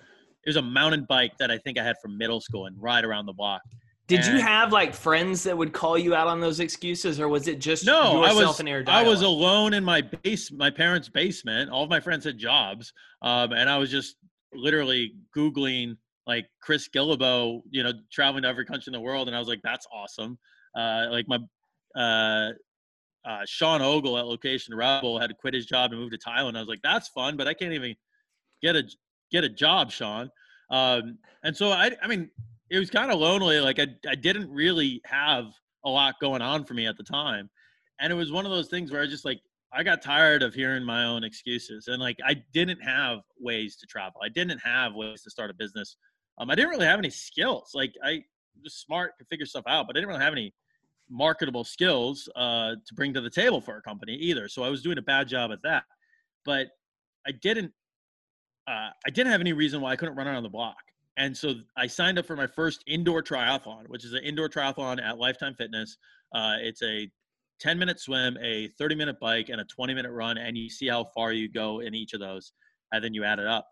it 0.45 0.49
was 0.49 0.57
a 0.57 0.63
mountain 0.63 1.07
bike 1.09 1.33
that 1.39 1.51
I 1.51 1.59
think 1.59 1.79
I 1.79 1.85
had 1.85 1.97
from 2.03 2.17
middle 2.17 2.41
school 2.41 2.67
and 2.67 2.81
ride 2.81 3.05
around 3.05 3.27
the 3.27 3.33
block. 3.33 3.63
Did 4.09 4.21
and 4.21 4.35
you 4.35 4.41
have 4.41 4.73
like 4.73 4.95
friends 4.95 5.43
that 5.45 5.59
would 5.59 5.73
call 5.73 5.99
you 5.99 6.15
out 6.15 6.29
on 6.29 6.41
those 6.41 6.61
excuses, 6.61 7.19
or 7.19 7.29
was 7.29 7.49
it 7.49 7.59
just 7.59 7.85
no? 7.85 8.23
I 8.23 8.33
was 8.33 8.61
I 8.87 9.03
was 9.03 9.23
alone 9.23 9.75
in 9.75 9.83
my 9.83 10.01
base, 10.01 10.53
my 10.53 10.71
parents' 10.71 11.09
basement. 11.09 11.71
All 11.71 11.83
of 11.83 11.91
my 11.91 11.99
friends 11.99 12.25
had 12.25 12.39
jobs, 12.39 12.93
um, 13.23 13.53
and 13.53 13.69
I 13.69 13.79
was 13.79 13.91
just 13.91 14.17
literally 14.55 15.15
googling 15.37 15.97
like 16.27 16.47
Chris 16.61 16.89
Guillebeau, 16.89 17.63
you 17.71 17.83
know, 17.83 17.93
traveling 18.13 18.43
to 18.43 18.49
every 18.49 18.65
country 18.65 18.85
in 18.89 18.93
the 18.93 19.01
world, 19.01 19.27
and 19.27 19.37
I 19.37 19.41
was 19.41 19.49
like, 19.49 19.61
that's 19.63 19.87
awesome. 19.93 20.39
Uh, 20.77 21.07
like 21.11 21.27
my 21.27 21.39
uh, 22.01 22.53
uh, 23.29 23.43
Sean 23.45 23.83
Ogle 23.83 24.19
at 24.19 24.27
Location 24.27 24.75
Rebel 24.75 25.19
had 25.19 25.31
to 25.31 25.35
quit 25.35 25.55
his 25.55 25.67
job 25.67 25.91
and 25.91 26.01
move 26.01 26.13
to 26.13 26.19
Thailand. 26.19 26.57
I 26.57 26.61
was 26.61 26.69
like, 26.69 26.83
that's 26.83 27.09
fun, 27.09 27.37
but 27.37 27.49
I 27.49 27.55
can't 27.55 27.73
even 27.73 27.97
get 28.63 28.77
a 28.77 28.85
get 29.33 29.43
a 29.43 29.49
job, 29.49 29.91
Sean. 29.91 30.31
Um, 30.71 31.19
and 31.43 31.57
so 31.57 31.71
I, 31.71 31.91
I 32.03 32.07
mean, 32.07 32.31
it 32.71 32.79
was 32.79 32.91
kind 32.91 33.11
of 33.11 33.19
lonely. 33.19 33.61
Like 33.61 33.79
I, 33.79 33.89
I 34.09 34.15
didn't 34.15 34.51
really 34.51 35.01
have 35.05 35.47
a 35.85 35.91
lot 35.91 36.17
going 36.21 36.43
on 36.43 36.65
for 36.65 36.75
me 36.75 36.87
at 36.87 36.97
the 36.97 37.05
time. 37.05 37.49
And 38.01 38.13
it 38.13 38.17
was 38.17 38.33
one 38.33 38.45
of 38.45 38.53
those 38.53 38.69
things 38.69 38.93
where 38.93 39.03
I 39.03 39.07
just 39.07 39.25
like, 39.25 39.41
I 39.73 39.83
got 39.83 40.03
tired 40.03 40.43
of 40.43 40.55
hearing 40.55 40.85
my 40.85 41.05
own 41.05 41.25
excuses. 41.25 41.89
And 41.89 42.01
like, 42.01 42.17
I 42.25 42.37
didn't 42.53 42.81
have 42.83 43.21
ways 43.39 43.77
to 43.77 43.87
travel. 43.87 44.21
I 44.25 44.29
didn't 44.29 44.59
have 44.59 44.95
ways 44.95 45.23
to 45.23 45.31
start 45.31 45.51
a 45.51 45.55
business. 45.55 45.97
Um, 46.39 46.51
I 46.51 46.55
didn't 46.55 46.71
really 46.71 46.87
have 46.87 46.99
any 46.99 47.11
skills. 47.11 47.71
Like 47.75 47.93
I 48.05 48.23
was 48.63 48.75
smart, 48.75 49.13
to 49.19 49.25
figure 49.27 49.47
stuff 49.47 49.65
out, 49.67 49.87
but 49.87 49.97
I 49.97 50.01
didn't 50.01 50.09
really 50.09 50.23
have 50.23 50.33
any 50.33 50.55
marketable 51.09 51.65
skills 51.65 52.29
uh, 52.37 52.75
to 52.87 52.95
bring 52.95 53.15
to 53.15 53.21
the 53.21 53.31
table 53.31 53.61
for 53.61 53.77
a 53.77 53.83
company 53.83 54.15
either. 54.15 54.49
So 54.49 54.63
I 54.63 54.69
was 54.69 54.83
doing 54.83 54.99
a 54.99 55.03
bad 55.03 55.29
job 55.29 55.53
at 55.53 55.63
that. 55.63 55.85
But 56.45 56.69
I 57.27 57.33
didn't, 57.33 57.73
uh, 58.69 58.91
I 59.07 59.11
didn't 59.11 59.33
have 59.33 59.41
any 59.41 59.53
reason 59.53 59.81
why 59.81 59.93
I 59.93 59.97
couldn't 59.97 60.17
run 60.17 60.27
around 60.27 60.43
the 60.43 60.49
block. 60.49 60.77
And 61.17 61.37
so 61.37 61.55
I 61.77 61.87
signed 61.87 62.19
up 62.19 62.27
for 62.27 62.37
my 62.37 62.47
first 62.47 62.85
indoor 62.87 63.23
triathlon, 63.23 63.89
which 63.89 64.05
is 64.05 64.13
an 64.13 64.23
indoor 64.23 64.49
triathlon 64.49 65.03
at 65.03 65.19
Lifetime 65.19 65.55
Fitness. 65.55 65.97
Uh, 66.35 66.57
it's 66.61 66.83
a 66.83 67.11
10 67.61 67.79
minute 67.79 67.99
swim, 67.99 68.37
a 68.43 68.69
30 68.79 68.95
minute 68.95 69.19
bike, 69.19 69.49
and 69.49 69.61
a 69.61 69.65
20 69.65 69.95
minute 69.95 70.13
run. 70.13 70.37
And 70.37 70.59
you 70.59 70.69
see 70.69 70.89
how 70.89 71.05
far 71.15 71.33
you 71.33 71.51
go 71.51 71.81
in 71.81 71.95
each 71.95 72.13
of 72.13 72.21
those. 72.21 72.53
And 72.93 73.03
then 73.03 73.15
you 73.15 73.25
add 73.25 73.39
it 73.39 73.47
up. 73.47 73.67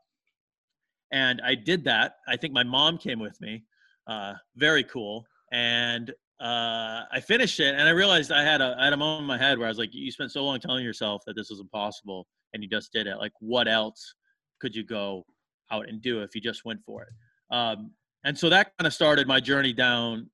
And 1.13 1.41
I 1.45 1.55
did 1.55 1.85
that. 1.85 2.17
I 2.27 2.37
think 2.37 2.55
my 2.55 2.65
mom 2.65 2.99
came 2.99 3.21
with 3.21 3.39
me. 3.41 3.65
Uh, 4.07 4.35
very 4.57 4.85
cool. 4.85 5.25
And 5.53 6.11
uh, 6.41 7.05
I 7.13 7.21
finished 7.21 7.61
it 7.61 7.75
and 7.75 7.87
I 7.87 7.93
realized 7.93 8.33
I 8.33 8.43
had 8.43 8.61
a, 8.61 8.75
I 8.79 8.85
had 8.85 8.93
a 8.93 8.97
moment 8.97 9.23
in 9.23 9.27
my 9.29 9.39
head 9.39 9.59
where 9.59 9.69
I 9.69 9.71
was 9.71 9.79
like, 9.79 9.91
you 9.93 10.11
spent 10.11 10.33
so 10.33 10.45
long 10.45 10.59
telling 10.59 10.85
yourself 10.85 11.23
that 11.27 11.37
this 11.37 11.49
was 11.51 11.61
impossible 11.61 12.27
and 12.53 12.63
you 12.63 12.69
just 12.69 12.93
did 12.93 13.07
it. 13.07 13.17
Like, 13.19 13.33
what 13.39 13.69
else 13.69 14.15
could 14.61 14.75
you 14.75 14.85
go 14.85 15.25
out 15.71 15.89
and 15.89 16.03
do 16.03 16.23
if 16.23 16.35
you 16.35 16.41
just 16.41 16.65
went 16.65 16.81
for 16.85 17.03
it? 17.03 17.09
Um, 17.55 17.93
and 18.25 18.37
so 18.37 18.49
that 18.49 18.73
kind 18.77 18.87
of 18.87 18.93
started 18.93 19.29
my 19.29 19.39
journey 19.39 19.73
down 19.73 20.29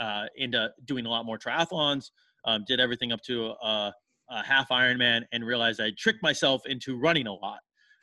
uh, 0.00 0.24
into 0.36 0.70
doing 0.86 1.04
a 1.04 1.10
lot 1.10 1.26
more 1.26 1.38
triathlons. 1.38 2.10
Um, 2.46 2.64
did 2.66 2.80
everything 2.80 3.12
up 3.12 3.20
to 3.24 3.52
a, 3.62 3.92
a 4.30 4.42
half 4.42 4.70
Ironman, 4.70 5.22
and 5.32 5.44
realized 5.44 5.80
I 5.80 5.92
tricked 5.98 6.22
myself 6.22 6.62
into 6.66 6.98
running 6.98 7.26
a 7.26 7.32
lot. 7.32 7.58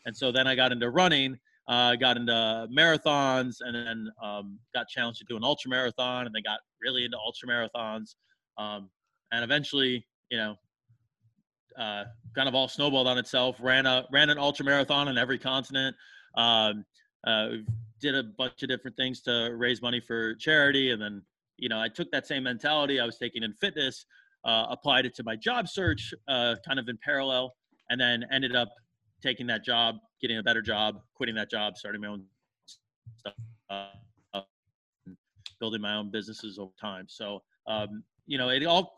And 0.05 0.15
so 0.15 0.31
then 0.31 0.45
I 0.45 0.55
got 0.55 0.71
into 0.71 0.89
running, 0.91 1.38
uh, 1.67 1.95
got 1.95 2.15
into 2.15 2.67
marathons, 2.71 3.55
and 3.61 3.75
then 3.75 4.07
um, 4.23 4.59
got 4.75 4.88
challenged 4.88 5.19
to 5.19 5.25
do 5.27 5.35
an 5.35 5.43
ultra 5.43 5.69
marathon, 5.69 6.27
and 6.27 6.35
then 6.35 6.43
got 6.43 6.59
really 6.81 7.05
into 7.05 7.17
ultra 7.17 7.49
marathons. 7.49 8.15
Um, 8.57 8.89
and 9.31 9.43
eventually, 9.43 10.05
you 10.29 10.38
know, 10.38 10.55
uh, 11.77 12.03
kind 12.35 12.47
of 12.47 12.53
all 12.53 12.67
snowballed 12.67 13.07
on 13.07 13.17
itself. 13.17 13.57
Ran 13.59 13.88
a 13.88 14.05
ran 14.11 14.29
an 14.29 14.38
ultra 14.38 14.63
marathon 14.63 15.07
on 15.07 15.17
every 15.17 15.39
continent. 15.39 15.95
Um, 16.38 16.85
uh, 17.25 17.49
did 18.01 18.15
a 18.15 18.24
bunch 18.24 18.63
of 18.63 18.70
different 18.70 18.98
things 18.98 19.22
to 19.22 19.53
raise 19.56 19.82
money 19.82 20.00
for 20.00 20.36
charity, 20.36 20.91
and 20.91 21.01
then 21.01 21.22
you 21.58 21.70
know 21.70 21.79
I 21.79 21.89
took 21.89 22.12
that 22.12 22.27
same 22.27 22.44
mentality 22.44 23.00
I 23.00 23.06
was 23.06 23.18
taking 23.18 23.44
in 23.44 23.53
fitness, 23.53 24.06
uh, 24.46 24.68
applied 24.70 25.06
it 25.06 25.15
to 25.15 25.24
my 25.24 25.36
job 25.36 25.68
search, 25.68 26.13
uh, 26.27 26.56
kind 26.65 26.79
of 26.79 26.88
in 26.88 26.98
parallel, 27.03 27.56
and 27.89 28.00
then 28.00 28.25
ended 28.32 28.56
up 28.56 28.70
taking 29.22 29.48
that 29.48 29.63
job, 29.63 29.96
getting 30.22 30.38
a 30.38 30.44
better 30.44 30.62
job, 30.62 31.01
quitting 31.15 31.36
that 31.36 31.50
job, 31.50 31.77
starting 31.77 32.01
my 32.01 32.08
own 32.08 32.24
stuff, 33.18 33.34
uh, 33.70 34.41
building 35.60 35.82
my 35.82 35.96
own 35.96 36.10
businesses 36.10 36.58
over 36.58 36.72
time. 36.79 37.06
So 37.08 37.41
um, 37.68 38.03
you 38.25 38.38
know, 38.38 38.50
it 38.50 38.65
all 38.65 38.96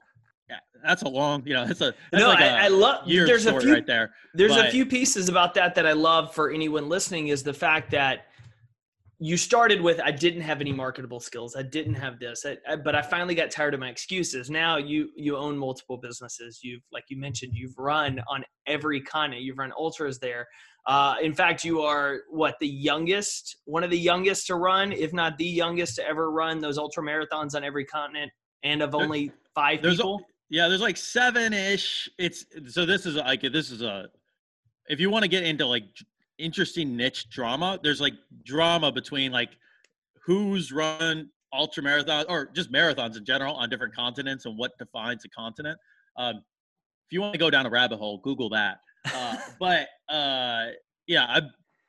yeah, 0.50 0.58
that's 0.84 1.03
a 1.03 1.08
long, 1.08 1.43
you 1.46 1.53
know, 1.53 1.65
that's 1.65 1.79
a 1.79 1.93
that's 2.12 2.24
no. 2.24 2.29
like 2.29 2.41
I 2.41 2.67
love. 2.67 3.08
There's 3.08 3.46
a 3.46 3.60
few 3.60 3.74
right 3.74 3.88
there. 3.88 4.13
There's 4.34 4.55
but, 4.55 4.67
a 4.67 4.72
few 4.72 4.86
pieces 4.86 5.29
about 5.29 5.53
that 5.53 5.75
that 5.75 5.88
I 5.88 5.93
love 5.93 6.36
for 6.36 6.51
anyone 6.51 6.89
listening 6.89 7.29
is 7.29 7.41
the 7.41 7.53
fact 7.53 7.91
that 7.91 8.25
you 9.23 9.37
started 9.37 9.79
with 9.79 10.01
I 10.01 10.09
didn't 10.09 10.41
have 10.41 10.61
any 10.61 10.73
marketable 10.73 11.19
skills. 11.19 11.55
I 11.55 11.61
didn't 11.61 11.93
have 11.93 12.19
this, 12.19 12.43
I, 12.43 12.57
I, 12.67 12.75
but 12.75 12.95
I 12.95 13.03
finally 13.03 13.35
got 13.35 13.51
tired 13.51 13.75
of 13.75 13.79
my 13.79 13.89
excuses. 13.89 14.49
Now 14.49 14.77
you 14.77 15.09
you 15.15 15.37
own 15.37 15.55
multiple 15.55 15.97
businesses. 15.97 16.61
You've 16.63 16.81
like 16.91 17.03
you 17.07 17.19
mentioned, 17.19 17.51
you've 17.53 17.77
run 17.77 18.19
on 18.27 18.43
every 18.65 18.99
continent. 18.99 19.43
You've 19.43 19.59
run 19.59 19.71
ultras 19.77 20.17
there. 20.17 20.47
Uh, 20.87 21.17
in 21.21 21.35
fact, 21.35 21.63
you 21.63 21.81
are 21.81 22.21
what 22.31 22.55
the 22.59 22.67
youngest, 22.67 23.57
one 23.65 23.83
of 23.83 23.91
the 23.91 23.99
youngest 23.99 24.47
to 24.47 24.55
run, 24.55 24.91
if 24.91 25.13
not 25.13 25.37
the 25.37 25.45
youngest 25.45 25.97
to 25.97 26.07
ever 26.07 26.31
run 26.31 26.59
those 26.59 26.79
ultra 26.79 27.03
marathons 27.03 27.53
on 27.53 27.63
every 27.63 27.85
continent, 27.85 28.31
and 28.63 28.81
of 28.81 28.95
only 28.95 29.31
five 29.53 29.83
people. 29.83 30.15
A, 30.15 30.31
yeah, 30.49 30.67
there's 30.67 30.81
like 30.81 30.97
seven 30.97 31.53
ish. 31.53 32.09
It's 32.17 32.43
so 32.69 32.87
this 32.87 33.05
is 33.05 33.17
like 33.17 33.41
this 33.41 33.69
is 33.69 33.83
a 33.83 34.07
if 34.89 34.99
you 34.99 35.11
want 35.11 35.21
to 35.21 35.29
get 35.29 35.43
into 35.43 35.67
like 35.67 35.83
interesting 36.41 36.95
niche 36.95 37.29
drama. 37.29 37.79
There's 37.81 38.01
like 38.01 38.13
drama 38.43 38.91
between 38.91 39.31
like 39.31 39.51
who's 40.25 40.71
run 40.71 41.29
ultra 41.53 41.83
marathon 41.83 42.25
or 42.29 42.50
just 42.53 42.71
marathons 42.71 43.17
in 43.17 43.25
general 43.25 43.55
on 43.55 43.69
different 43.69 43.95
continents 43.95 44.45
and 44.45 44.57
what 44.57 44.77
defines 44.79 45.24
a 45.25 45.29
continent. 45.29 45.77
Um, 46.17 46.38
if 46.38 47.12
you 47.12 47.21
want 47.21 47.33
to 47.33 47.39
go 47.39 47.50
down 47.50 47.65
a 47.65 47.69
rabbit 47.69 47.98
hole, 47.98 48.19
Google 48.19 48.50
that. 48.50 48.79
Uh, 49.13 49.38
but 49.60 49.88
uh, 50.10 50.67
yeah, 51.07 51.25
I, 51.25 51.41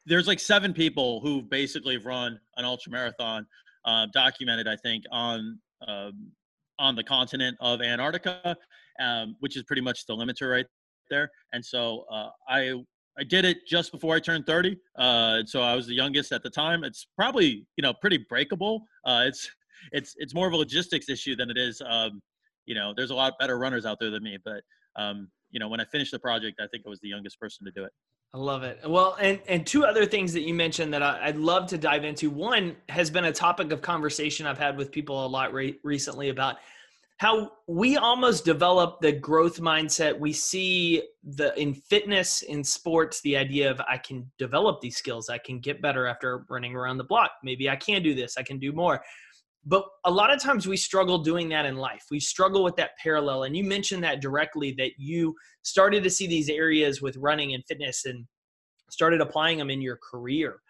there's 0.07 0.27
like 0.27 0.41
seven 0.41 0.73
people 0.73 1.21
who 1.21 1.43
basically 1.43 1.95
have 1.95 2.07
run 2.07 2.39
an 2.57 2.65
ultra 2.65 2.91
marathon, 2.91 3.47
uh, 3.85 4.07
documented, 4.13 4.67
I 4.67 4.77
think, 4.77 5.05
on 5.11 5.59
um, 5.87 6.33
on 6.79 6.97
the 6.97 7.05
continent 7.05 7.57
of 7.61 7.81
Antarctica, 7.81 8.57
um, 9.01 9.37
which 9.41 9.57
is 9.57 9.63
pretty 9.63 9.83
much 9.83 10.07
the 10.07 10.15
limiter 10.17 10.51
right 10.51 10.67
there. 11.11 11.31
And 11.53 11.65
so 11.65 12.05
uh, 12.11 12.31
I 12.49 12.75
I 13.19 13.25
did 13.25 13.45
it 13.45 13.67
just 13.67 13.93
before 13.93 14.15
I 14.15 14.21
turned 14.21 14.47
30. 14.47 14.77
Uh, 14.97 15.43
so 15.45 15.63
I 15.63 15.75
was 15.75 15.87
the 15.87 15.95
youngest 15.95 16.33
at 16.33 16.43
the 16.43 16.51
time. 16.51 16.85
It's 16.85 17.07
probably, 17.17 17.67
you 17.77 17.83
know, 17.83 17.93
pretty 17.93 18.19
breakable. 18.29 18.87
Uh, 19.05 19.25
it's, 19.27 19.51
it's, 19.93 20.15
it's 20.19 20.35
more 20.35 20.47
of 20.47 20.53
a 20.53 20.57
logistics 20.57 21.09
issue 21.09 21.37
than 21.37 21.51
it 21.51 21.59
is, 21.59 21.83
um, 21.87 22.23
you 22.65 22.75
know, 22.75 22.95
there's 22.97 23.11
a 23.11 23.15
lot 23.15 23.35
better 23.39 23.59
runners 23.59 23.85
out 23.85 23.99
there 24.01 24.11
than 24.11 24.23
me, 24.23 24.39
but, 24.45 24.63
um, 24.97 25.29
you 25.51 25.61
know, 25.61 25.69
when 25.69 25.81
I 25.81 25.85
finished 25.85 26.13
the 26.13 26.19
project, 26.19 26.61
I 26.61 26.67
think 26.69 26.85
I 26.87 26.89
was 26.89 27.01
the 27.01 27.09
youngest 27.09 27.39
person 27.39 27.67
to 27.67 27.73
do 27.73 27.85
it. 27.85 27.93
I 28.35 28.39
love 28.39 28.63
it. 28.63 28.81
Well, 28.89 29.19
and 29.21 29.41
and 29.47 29.67
two 29.67 29.85
other 29.85 30.07
things 30.07 30.33
that 30.33 30.41
you 30.41 30.55
mentioned 30.55 30.95
that 30.95 31.03
I, 31.03 31.27
would 31.27 31.37
love 31.37 31.67
to 31.67 31.77
dive 31.77 32.03
into. 32.03 32.31
One 32.31 32.77
has 32.89 33.11
been 33.11 33.27
a 33.27 33.33
topic 33.33 33.73
of 33.73 33.83
conversation 33.83 34.47
I've 34.47 34.59
had 34.59 34.79
with 34.79 34.91
people 34.91 35.27
a 35.27 35.29
lot 35.29 35.53
re- 35.53 35.79
recently 35.85 36.31
about 36.31 36.57
how 37.23 37.53
we 37.69 37.97
almost 37.97 38.45
develop 38.45 39.01
the 39.01 39.13
growth 39.13 39.61
mindset. 39.61 40.19
We 40.19 40.33
see 40.33 41.05
the 41.23 41.57
in 41.57 41.73
fitness 41.73 42.43
in 42.43 42.65
sports 42.65 43.21
the 43.21 43.37
idea 43.37 43.71
of 43.71 43.81
i 43.89 43.97
can 43.97 44.29
develop 44.39 44.81
these 44.81 44.97
skills. 44.97 45.29
I 45.29 45.39
can 45.39 45.61
get 45.61 45.81
better 45.81 46.09
after 46.09 46.45
running 46.51 46.75
around 46.75 46.99
the 46.99 47.05
block. 47.05 47.31
Maybe 47.45 47.71
i 47.71 47.77
can 47.77 48.03
do 48.03 48.13
this. 48.13 48.37
I 48.37 48.43
can 48.43 48.59
do 48.59 48.73
more. 48.73 49.01
But 49.65 49.85
a 50.05 50.11
lot 50.11 50.35
of 50.35 50.43
times 50.43 50.67
we 50.67 50.77
struggle 50.77 51.19
doing 51.19 51.49
that 51.51 51.65
in 51.65 51.77
life. 51.77 52.07
We 52.11 52.19
struggle 52.19 52.65
with 52.65 52.75
that 52.75 52.99
parallel. 53.01 53.45
And 53.45 53.57
you 53.57 53.63
mentioned 53.63 54.03
that 54.03 54.21
directly 54.21 54.75
that 54.79 54.91
you 54.99 55.37
started 55.63 56.03
to 56.03 56.11
see 56.11 56.27
these 56.27 56.49
areas 56.49 57.03
with 57.03 57.17
running 57.19 57.55
and 57.55 57.63
fitness 57.69 58.05
and 58.05 58.27
started 58.91 59.21
applying 59.21 59.59
them 59.59 59.71
in 59.71 59.81
your 59.81 60.01
career. 60.11 60.61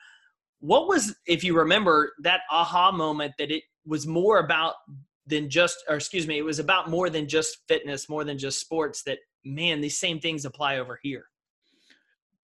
What 0.61 0.87
was 0.87 1.15
if 1.27 1.43
you 1.45 1.57
remember 1.57 2.13
that 2.23 2.41
aha 2.51 2.93
moment 2.93 3.33
that 3.39 3.51
it 3.51 3.63
was 3.87 4.07
more 4.07 4.41
about 4.41 4.75
than 5.33 5.51
just 5.51 5.83
or 5.89 5.97
excuse 5.97 6.27
me 6.27 6.39
it 6.39 6.45
was 6.45 6.59
about 6.59 6.91
more 6.91 7.11
than 7.11 7.27
just 7.29 7.59
fitness 7.69 8.09
more 8.09 8.25
than 8.25 8.39
just 8.39 8.61
sports 8.61 9.03
that 9.03 9.19
man 9.45 9.81
these 9.81 9.99
same 9.99 10.21
things 10.21 10.45
apply 10.45 10.79
over 10.79 10.99
here. 11.03 11.25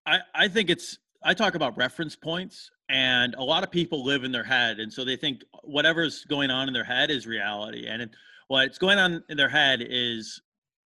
I 0.06 0.18
i 0.34 0.48
think 0.48 0.70
it's 0.70 0.98
i 1.22 1.34
talk 1.34 1.54
about 1.54 1.76
reference 1.76 2.16
points 2.16 2.70
and 2.88 3.34
a 3.34 3.42
lot 3.42 3.62
of 3.62 3.70
people 3.70 4.04
live 4.04 4.24
in 4.24 4.32
their 4.32 4.44
head. 4.44 4.80
And 4.80 4.92
so 4.92 5.04
they 5.04 5.16
think 5.16 5.42
whatever's 5.62 6.24
going 6.24 6.50
on 6.50 6.68
in 6.68 6.74
their 6.74 6.84
head 6.84 7.10
is 7.10 7.26
reality. 7.26 7.86
And 7.86 8.02
it, 8.02 8.10
what's 8.48 8.78
going 8.78 8.98
on 8.98 9.22
in 9.28 9.36
their 9.36 9.48
head 9.48 9.84
is 9.86 10.40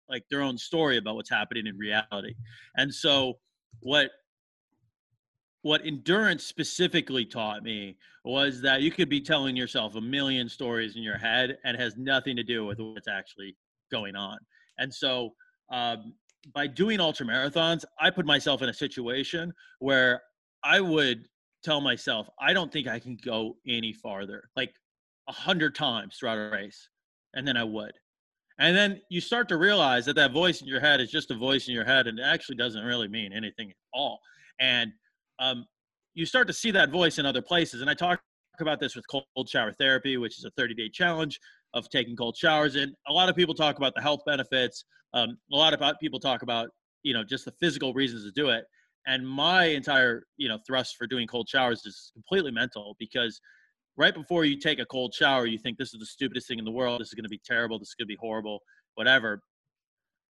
like 0.10 0.24
their 0.30 0.42
own 0.42 0.58
story 0.58 0.98
about 0.98 1.16
what's 1.16 1.30
happening 1.30 1.68
in 1.68 1.78
reality. 1.78 2.34
And 2.76 2.94
so 2.94 3.38
what 3.82 4.10
what 5.64 5.86
endurance 5.86 6.44
specifically 6.44 7.26
taught 7.26 7.64
me 7.64 7.98
was 8.26 8.62
that 8.62 8.82
you 8.82 8.92
could 8.92 9.10
be 9.10 9.22
telling 9.22 9.56
yourself 9.56 9.96
a 9.96 10.02
million 10.02 10.50
stories 10.50 10.96
in 10.96 11.04
your 11.04 11.18
head 11.18 11.58
and 11.64 11.78
has 11.78 11.96
nothing 11.98 12.36
to 12.36 12.44
do 12.44 12.66
with 12.66 12.80
what's 12.80 13.08
actually 13.08 13.56
going 13.92 14.16
on. 14.16 14.38
And 14.78 14.94
so, 14.94 15.34
um, 15.72 16.14
by 16.56 16.66
doing 16.66 17.00
ultra 17.00 17.26
marathons, 17.26 17.84
I 18.00 18.10
put 18.10 18.26
myself 18.26 18.64
in 18.64 18.70
a 18.70 18.74
situation 18.74 19.54
where 19.78 20.22
I 20.64 20.80
would 20.80 21.28
tell 21.64 21.82
myself, 21.82 22.28
I 22.40 22.54
don't 22.54 22.72
think 22.72 22.88
I 22.88 22.98
can 23.00 23.18
go 23.24 23.58
any 23.68 23.94
farther, 23.94 24.50
like 24.56 24.74
a 25.30 25.32
hundred 25.32 25.76
times 25.76 26.18
throughout 26.18 26.40
a 26.40 26.50
race, 26.50 26.90
and 27.36 27.48
then 27.48 27.58
I 27.58 27.64
would. 27.64 27.94
And 28.60 28.76
then 28.76 29.02
you 29.10 29.22
start 29.22 29.50
to 29.50 29.58
realize 29.58 30.06
that 30.06 30.16
that 30.16 30.32
voice 30.32 30.62
in 30.62 30.68
your 30.68 30.80
head 30.80 31.00
is 31.00 31.12
just 31.12 31.32
a 31.32 31.36
voice 31.36 31.68
in 31.68 31.76
your 31.76 31.86
head, 31.86 32.08
and 32.08 32.18
it 32.20 32.24
actually 32.24 32.58
doesn't 32.58 32.84
really 32.84 33.08
mean 33.08 33.34
anything 33.34 33.70
at 33.70 33.76
all. 33.94 34.20
And 34.60 34.92
um, 35.42 35.66
you 36.14 36.26
start 36.26 36.48
to 36.48 36.54
see 36.54 36.72
that 36.72 36.92
voice 36.92 37.18
in 37.18 37.26
other 37.26 37.42
places. 37.42 37.82
And 37.82 37.90
I 37.90 37.94
talk 37.94 38.22
about 38.60 38.80
this 38.80 38.96
with 38.96 39.06
cold 39.10 39.50
shower 39.50 39.74
therapy, 39.74 40.18
which 40.18 40.38
is 40.38 40.46
a 40.46 40.52
30 40.52 40.76
day 40.76 40.90
challenge 40.90 41.40
of 41.74 41.90
taking 41.90 42.16
cold 42.16 42.38
showers. 42.38 42.76
And 42.76 42.94
a 43.08 43.14
lot 43.14 43.30
of 43.30 43.36
people 43.36 43.56
talk 43.56 43.78
about 43.78 43.94
the 43.96 44.02
health 44.02 44.22
benefits. 44.26 44.86
Um, 45.14 45.38
a 45.52 45.56
lot 45.56 45.74
of 45.74 45.96
people 46.00 46.20
talk 46.20 46.42
about, 46.42 46.70
you 47.04 47.14
know, 47.14 47.24
just 47.24 47.46
the 47.46 47.54
physical 47.60 47.94
reasons 47.94 48.24
to 48.26 48.32
do 48.32 48.50
it. 48.50 48.66
And 49.08 49.28
my 49.28 49.66
entire, 49.66 50.24
you 50.38 50.48
know, 50.48 50.60
thrust 50.68 50.96
for 50.98 51.08
doing 51.08 51.28
cold 51.28 51.50
showers 51.50 51.86
is 51.86 52.12
completely 52.14 52.52
mental 52.52 52.96
because 53.00 53.42
right 53.98 54.14
before 54.14 54.46
you 54.46 54.60
take 54.60 54.80
a 54.80 54.86
cold 54.86 55.14
shower, 55.14 55.48
you 55.48 55.58
think 55.58 55.78
this 55.78 55.94
is 55.94 56.00
the 56.00 56.06
stupidest 56.06 56.48
thing 56.48 56.60
in 56.60 56.66
the 56.66 56.72
world. 56.72 57.02
This 57.02 57.08
is 57.08 57.14
going 57.14 57.24
to 57.24 57.30
be 57.30 57.42
terrible. 57.44 57.80
This 57.80 57.90
is 57.90 57.96
going 57.96 58.06
to 58.06 58.14
be 58.14 58.18
horrible, 58.20 58.60
whatever. 58.96 59.42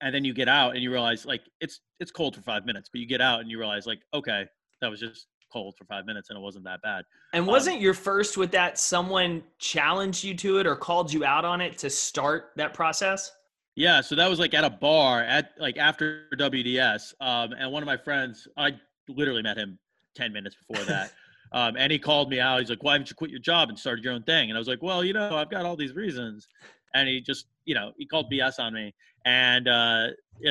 And 0.01 0.15
then 0.15 0.23
you 0.23 0.33
get 0.33 0.47
out 0.47 0.73
and 0.73 0.81
you 0.81 0.91
realize 0.91 1.25
like 1.25 1.41
it's 1.59 1.81
it's 1.99 2.11
cold 2.11 2.35
for 2.35 2.41
five 2.41 2.65
minutes, 2.65 2.89
but 2.91 3.01
you 3.01 3.07
get 3.07 3.21
out 3.21 3.41
and 3.41 3.51
you 3.51 3.59
realize 3.59 3.85
like 3.85 3.99
okay, 4.13 4.45
that 4.81 4.89
was 4.89 4.99
just 4.99 5.27
cold 5.51 5.75
for 5.77 5.85
five 5.85 6.05
minutes 6.05 6.29
and 6.29 6.37
it 6.37 6.41
wasn't 6.41 6.63
that 6.65 6.81
bad. 6.81 7.03
And 7.33 7.45
wasn't 7.45 7.77
um, 7.77 7.81
your 7.81 7.93
first 7.93 8.37
with 8.37 8.51
that 8.51 8.77
someone 8.77 9.43
challenged 9.59 10.23
you 10.23 10.33
to 10.35 10.59
it 10.59 10.67
or 10.67 10.75
called 10.75 11.11
you 11.11 11.25
out 11.25 11.45
on 11.45 11.61
it 11.61 11.77
to 11.79 11.89
start 11.89 12.51
that 12.55 12.73
process? 12.73 13.31
Yeah, 13.75 14.01
so 14.01 14.15
that 14.15 14.29
was 14.29 14.39
like 14.39 14.53
at 14.53 14.63
a 14.63 14.69
bar 14.69 15.21
at 15.23 15.51
like 15.57 15.77
after 15.77 16.25
WDS, 16.35 17.13
um, 17.21 17.53
and 17.53 17.71
one 17.71 17.81
of 17.81 17.87
my 17.87 17.95
friends, 17.95 18.47
I 18.57 18.73
literally 19.07 19.41
met 19.41 19.57
him 19.57 19.79
ten 20.13 20.33
minutes 20.33 20.57
before 20.67 20.83
that, 20.85 21.13
um, 21.53 21.77
and 21.77 21.89
he 21.89 21.97
called 21.97 22.29
me 22.29 22.41
out. 22.41 22.59
He's 22.59 22.69
like, 22.69 22.83
"Why 22.83 22.93
haven't 22.93 23.09
you 23.09 23.15
quit 23.15 23.31
your 23.31 23.39
job 23.39 23.69
and 23.69 23.79
started 23.79 24.03
your 24.03 24.13
own 24.13 24.23
thing?" 24.23 24.49
And 24.49 24.57
I 24.57 24.59
was 24.59 24.67
like, 24.67 24.83
"Well, 24.83 25.05
you 25.05 25.13
know, 25.13 25.37
I've 25.37 25.49
got 25.49 25.65
all 25.65 25.77
these 25.77 25.93
reasons," 25.93 26.49
and 26.93 27.07
he 27.07 27.21
just, 27.21 27.45
you 27.63 27.73
know, 27.73 27.93
he 27.97 28.05
called 28.05 28.29
BS 28.29 28.59
on 28.59 28.73
me 28.73 28.93
and 29.25 29.69
uh, 29.69 30.07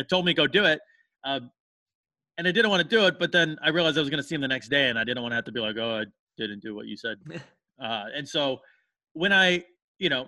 told 0.09 0.25
me 0.25 0.33
go 0.33 0.47
do 0.47 0.65
it. 0.65 0.81
Um, 1.25 1.51
and 2.41 2.49
I 2.49 2.53
didn't 2.53 2.71
want 2.71 2.83
to 2.83 2.89
do 2.89 3.05
it, 3.05 3.19
but 3.19 3.33
then 3.33 3.59
I 3.63 3.69
realized 3.69 3.99
I 3.99 4.01
was 4.01 4.09
going 4.09 4.23
to 4.23 4.27
see 4.27 4.35
him 4.35 4.41
the 4.41 4.49
next 4.49 4.71
day, 4.71 4.89
and 4.89 4.99
I 4.99 5.05
didn't 5.05 5.23
want 5.23 5.33
to 5.33 5.37
have 5.37 5.45
to 5.45 5.53
be 5.53 5.61
like, 5.61 5.77
"Oh, 5.77 6.01
I 6.01 6.05
didn't 6.39 6.63
do 6.63 6.75
what 6.75 6.87
you 6.87 6.97
said." 6.97 7.19
uh, 7.83 8.05
and 8.17 8.27
so, 8.27 8.61
when 9.13 9.31
I, 9.31 9.63
you 9.99 10.09
know, 10.09 10.27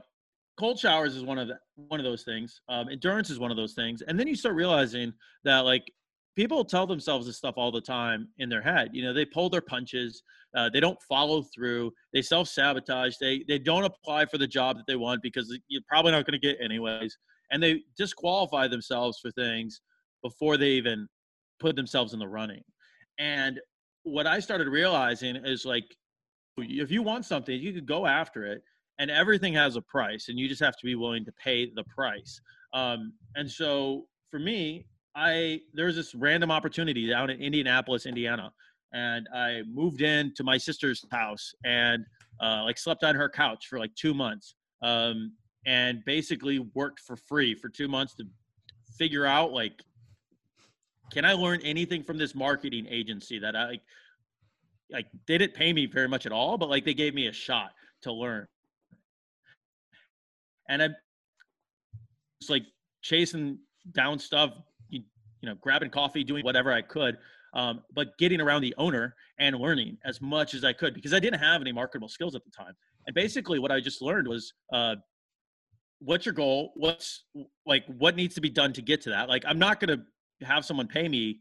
cold 0.59 0.79
showers 0.79 1.17
is 1.17 1.25
one 1.25 1.39
of 1.39 1.49
the 1.49 1.59
one 1.75 1.99
of 1.99 2.05
those 2.05 2.23
things. 2.23 2.61
Um, 2.69 2.91
endurance 2.91 3.31
is 3.31 3.39
one 3.39 3.51
of 3.51 3.57
those 3.57 3.73
things, 3.73 4.03
and 4.03 4.21
then 4.21 4.29
you 4.29 4.37
start 4.37 4.55
realizing 4.57 5.15
that 5.45 5.61
like 5.61 5.91
people 6.37 6.67
tell 6.67 6.87
themselves 6.87 7.27
this 7.27 7.39
stuff 7.39 7.55
all 7.57 7.73
the 7.73 7.81
time 7.81 8.29
in 8.37 8.51
their 8.51 8.61
head. 8.61 8.91
You 8.93 9.05
know, 9.05 9.15
they 9.15 9.25
pull 9.25 9.49
their 9.49 9.63
punches. 9.63 10.23
Uh, 10.55 10.69
they 10.71 10.81
don't 10.81 11.01
follow 11.09 11.43
through. 11.55 11.93
They 12.13 12.21
self 12.21 12.47
sabotage. 12.47 13.15
They 13.23 13.43
they 13.49 13.59
don't 13.59 13.85
apply 13.85 14.27
for 14.27 14.37
the 14.37 14.47
job 14.47 14.77
that 14.77 14.85
they 14.87 14.97
want 14.97 15.23
because 15.23 15.51
you're 15.69 15.81
probably 15.89 16.13
not 16.13 16.27
going 16.27 16.39
to 16.39 16.47
get 16.47 16.59
anyways. 16.63 17.17
And 17.51 17.63
they 17.63 17.81
disqualify 17.97 18.69
themselves 18.69 19.19
for 19.19 19.31
things 19.31 19.81
before 20.23 20.59
they 20.59 20.73
even 20.73 21.09
put 21.63 21.75
themselves 21.77 22.13
in 22.15 22.19
the 22.19 22.29
running. 22.39 22.65
And 23.19 23.55
what 24.15 24.27
I 24.27 24.41
started 24.41 24.69
realizing 24.69 25.35
is 25.37 25.65
like, 25.65 25.85
if 26.59 26.91
you 26.91 27.03
want 27.03 27.25
something, 27.25 27.59
you 27.67 27.73
could 27.73 27.87
go 27.87 28.01
after 28.21 28.41
it, 28.53 28.61
and 28.99 29.11
everything 29.11 29.55
has 29.55 29.77
a 29.77 29.83
price, 29.97 30.29
and 30.29 30.39
you 30.39 30.47
just 30.49 30.63
have 30.63 30.77
to 30.81 30.85
be 30.85 30.97
willing 31.03 31.25
to 31.25 31.33
pay 31.45 31.59
the 31.79 31.85
price. 31.85 32.41
Um, 32.75 33.01
and 33.39 33.51
so 33.51 34.07
for 34.31 34.39
me, 34.39 34.87
I 35.15 35.61
there 35.77 35.87
was 35.87 35.97
this 35.97 36.15
random 36.15 36.51
opportunity 36.51 37.05
down 37.09 37.31
in 37.31 37.41
Indianapolis, 37.41 38.07
Indiana, 38.07 38.53
and 38.93 39.29
I 39.35 39.63
moved 39.81 40.03
in 40.03 40.33
to 40.37 40.45
my 40.45 40.59
sister's 40.59 41.05
house 41.11 41.55
and 41.65 42.05
uh, 42.45 42.63
like 42.65 42.79
slept 42.79 43.03
on 43.05 43.15
her 43.15 43.29
couch 43.29 43.67
for 43.69 43.79
like 43.79 43.95
two 43.95 44.15
months, 44.15 44.55
um, 44.83 45.33
and 45.67 46.05
basically 46.05 46.59
worked 46.75 47.01
for 47.07 47.17
free 47.17 47.55
for 47.55 47.69
two 47.69 47.89
months 47.89 48.15
to 48.17 48.25
figure 48.99 49.27
out 49.27 49.53
like, 49.53 49.77
can 51.13 51.25
I 51.25 51.33
learn 51.35 51.61
anything 51.63 52.03
from 52.03 52.19
this 52.19 52.35
marketing 52.35 52.87
agency 52.89 53.39
that 53.39 53.55
I 53.57 53.79
like? 54.91 55.07
They 55.27 55.39
didn't 55.39 55.55
pay 55.55 55.73
me 55.73 55.87
very 55.87 56.09
much 56.09 56.27
at 56.27 56.33
all, 56.33 56.59
but 56.59 56.69
like 56.69 56.85
they 56.85 56.95
gave 56.95 57.15
me 57.15 57.29
a 57.29 57.33
shot 57.33 57.73
to 58.03 58.13
learn, 58.13 58.47
and 60.69 60.83
I 60.83 60.89
was 62.41 62.51
like 62.51 62.65
chasing 63.03 63.59
down 63.93 64.19
stuff 64.19 64.53
you 65.43 65.49
know, 65.49 65.57
grabbing 65.61 65.91
coffee, 65.91 66.25
doing 66.25 66.45
whatever 66.45 66.73
I 66.73 66.81
could, 66.81 67.19
um, 67.53 67.83
but 67.93 68.17
getting 68.17 68.41
around 68.41 68.63
the 68.63 68.75
owner 68.79 69.15
and 69.39 69.57
learning 69.57 69.99
as 70.05 70.21
much 70.21 70.55
as 70.55 70.65
I 70.65 70.73
could 70.73 70.95
because 70.95 71.13
I 71.13 71.19
didn't 71.19 71.41
have 71.41 71.61
any 71.61 71.73
marketable 71.73 72.09
skills 72.09 72.35
at 72.35 72.45
the 72.45 72.51
time. 72.51 72.75
And 73.07 73.15
basically, 73.15 73.59
what 73.59 73.73
I 73.73 73.81
just 73.81 74.01
learned 74.01 74.29
was, 74.29 74.55
uh, 74.73 74.95
what's 75.99 76.25
your 76.25 76.33
goal? 76.33 76.73
What's 76.77 77.25
like 77.67 77.85
what 77.87 78.15
needs 78.15 78.37
to 78.37 78.41
be 78.41 78.51
done 78.51 78.73
to 78.75 78.83
get 78.83 79.03
to 79.03 79.11
that? 79.11 79.29
Like, 79.29 79.43
I'm 79.47 79.59
not 79.59 79.81
going 79.81 79.99
to 79.99 80.05
have 80.45 80.65
someone 80.65 80.87
pay 80.87 81.09
me 81.09 81.41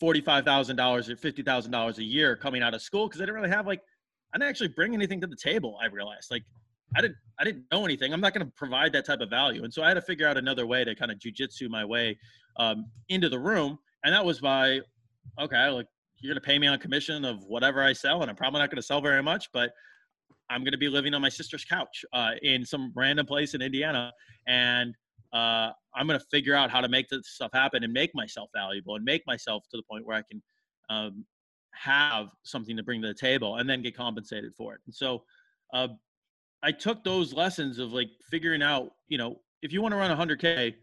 forty-five 0.00 0.44
thousand 0.44 0.76
dollars 0.76 1.08
or 1.08 1.16
fifty 1.16 1.42
thousand 1.42 1.72
dollars 1.72 1.98
a 1.98 2.04
year 2.04 2.36
coming 2.36 2.62
out 2.62 2.74
of 2.74 2.82
school 2.82 3.08
because 3.08 3.20
I 3.20 3.24
didn't 3.24 3.36
really 3.36 3.50
have 3.50 3.66
like 3.66 3.80
I 4.34 4.38
didn't 4.38 4.50
actually 4.50 4.68
bring 4.68 4.94
anything 4.94 5.20
to 5.20 5.26
the 5.26 5.36
table. 5.36 5.78
I 5.82 5.86
realized 5.86 6.30
like 6.30 6.42
I 6.96 7.00
didn't 7.00 7.16
I 7.38 7.44
didn't 7.44 7.64
know 7.72 7.84
anything. 7.84 8.12
I'm 8.12 8.20
not 8.20 8.34
going 8.34 8.46
to 8.46 8.52
provide 8.52 8.92
that 8.92 9.06
type 9.06 9.20
of 9.20 9.30
value, 9.30 9.64
and 9.64 9.72
so 9.72 9.82
I 9.82 9.88
had 9.88 9.94
to 9.94 10.02
figure 10.02 10.26
out 10.26 10.36
another 10.36 10.66
way 10.66 10.84
to 10.84 10.94
kind 10.94 11.10
of 11.10 11.18
jujitsu 11.18 11.68
my 11.68 11.84
way 11.84 12.18
um, 12.56 12.86
into 13.08 13.28
the 13.28 13.38
room, 13.38 13.78
and 14.04 14.14
that 14.14 14.24
was 14.24 14.40
by 14.40 14.80
okay, 15.40 15.68
like 15.68 15.86
you're 16.20 16.32
going 16.32 16.40
to 16.40 16.46
pay 16.46 16.58
me 16.58 16.66
on 16.66 16.78
commission 16.78 17.24
of 17.24 17.44
whatever 17.44 17.82
I 17.82 17.92
sell, 17.92 18.22
and 18.22 18.30
I'm 18.30 18.36
probably 18.36 18.60
not 18.60 18.70
going 18.70 18.76
to 18.76 18.82
sell 18.82 19.00
very 19.00 19.22
much, 19.22 19.50
but 19.52 19.70
I'm 20.50 20.60
going 20.62 20.72
to 20.72 20.78
be 20.78 20.88
living 20.88 21.14
on 21.14 21.22
my 21.22 21.28
sister's 21.28 21.64
couch 21.64 22.04
uh, 22.12 22.32
in 22.42 22.64
some 22.64 22.92
random 22.94 23.26
place 23.26 23.54
in 23.54 23.62
Indiana, 23.62 24.12
and 24.46 24.94
uh, 25.32 25.70
I'm 25.94 26.06
going 26.06 26.18
to 26.18 26.26
figure 26.30 26.54
out 26.54 26.70
how 26.70 26.80
to 26.80 26.88
make 26.88 27.08
this 27.08 27.28
stuff 27.28 27.50
happen 27.52 27.84
and 27.84 27.92
make 27.92 28.14
myself 28.14 28.50
valuable 28.54 28.96
and 28.96 29.04
make 29.04 29.26
myself 29.26 29.64
to 29.70 29.76
the 29.76 29.82
point 29.90 30.06
where 30.06 30.16
I 30.16 30.22
can 30.30 30.42
um, 30.90 31.24
have 31.72 32.28
something 32.42 32.76
to 32.76 32.82
bring 32.82 33.00
to 33.02 33.08
the 33.08 33.14
table 33.14 33.56
and 33.56 33.68
then 33.68 33.82
get 33.82 33.96
compensated 33.96 34.54
for 34.54 34.74
it. 34.74 34.80
And 34.86 34.94
so 34.94 35.22
uh, 35.72 35.88
I 36.62 36.72
took 36.72 37.02
those 37.02 37.32
lessons 37.32 37.78
of 37.78 37.92
like 37.92 38.08
figuring 38.30 38.62
out, 38.62 38.92
you 39.08 39.18
know, 39.18 39.40
if 39.62 39.72
you 39.72 39.80
want 39.80 39.92
to 39.92 39.96
run 39.96 40.16
100K, 40.16 40.74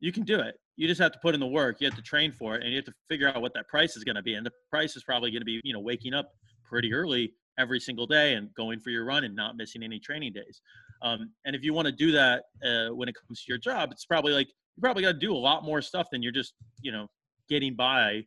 you 0.00 0.12
can 0.12 0.24
do 0.24 0.40
it. 0.40 0.56
You 0.76 0.88
just 0.88 1.00
have 1.00 1.12
to 1.12 1.18
put 1.18 1.34
in 1.34 1.40
the 1.40 1.46
work. 1.46 1.80
You 1.80 1.86
have 1.86 1.96
to 1.96 2.02
train 2.02 2.32
for 2.32 2.56
it, 2.56 2.62
and 2.62 2.70
you 2.70 2.76
have 2.76 2.86
to 2.86 2.94
figure 3.08 3.28
out 3.28 3.40
what 3.40 3.54
that 3.54 3.68
price 3.68 3.96
is 3.96 4.04
going 4.04 4.16
to 4.16 4.22
be. 4.22 4.34
And 4.34 4.44
the 4.44 4.50
price 4.70 4.96
is 4.96 5.04
probably 5.04 5.30
going 5.30 5.42
to 5.42 5.46
be, 5.46 5.60
you 5.64 5.72
know, 5.72 5.80
waking 5.80 6.14
up 6.14 6.32
pretty 6.64 6.92
early 6.92 7.34
every 7.58 7.78
single 7.78 8.06
day 8.06 8.34
and 8.34 8.52
going 8.54 8.80
for 8.80 8.90
your 8.90 9.04
run 9.04 9.24
and 9.24 9.36
not 9.36 9.56
missing 9.56 9.82
any 9.82 9.98
training 9.98 10.32
days. 10.32 10.60
Um, 11.02 11.30
and 11.44 11.56
if 11.56 11.64
you 11.64 11.74
want 11.74 11.86
to 11.86 11.92
do 11.92 12.12
that 12.12 12.44
uh, 12.64 12.94
when 12.94 13.08
it 13.08 13.14
comes 13.14 13.42
to 13.42 13.46
your 13.48 13.58
job, 13.58 13.90
it's 13.92 14.04
probably 14.04 14.32
like 14.32 14.48
you 14.48 14.80
probably 14.80 15.02
got 15.02 15.12
to 15.12 15.18
do 15.18 15.34
a 15.34 15.36
lot 15.36 15.64
more 15.64 15.82
stuff 15.82 16.08
than 16.10 16.22
you're 16.22 16.32
just, 16.32 16.54
you 16.80 16.92
know, 16.92 17.08
getting 17.48 17.74
by 17.74 18.24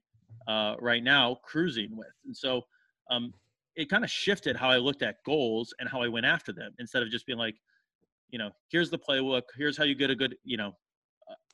uh, 0.47 0.75
right 0.79 1.03
now 1.03 1.38
cruising 1.43 1.95
with. 1.95 2.13
And 2.25 2.35
so 2.35 2.61
um, 3.09 3.33
it 3.75 3.89
kind 3.89 4.03
of 4.03 4.09
shifted 4.09 4.55
how 4.55 4.69
I 4.69 4.77
looked 4.77 5.01
at 5.01 5.23
goals 5.25 5.73
and 5.79 5.89
how 5.89 6.01
I 6.01 6.07
went 6.07 6.25
after 6.25 6.51
them 6.53 6.71
instead 6.79 7.01
of 7.01 7.09
just 7.09 7.25
being 7.25 7.39
like, 7.39 7.55
you 8.29 8.39
know, 8.39 8.51
here's 8.69 8.89
the 8.89 8.99
playbook, 8.99 9.43
here's 9.57 9.77
how 9.77 9.83
you 9.83 9.95
get 9.95 10.09
a 10.09 10.15
good, 10.15 10.35
you 10.43 10.57
know, 10.57 10.73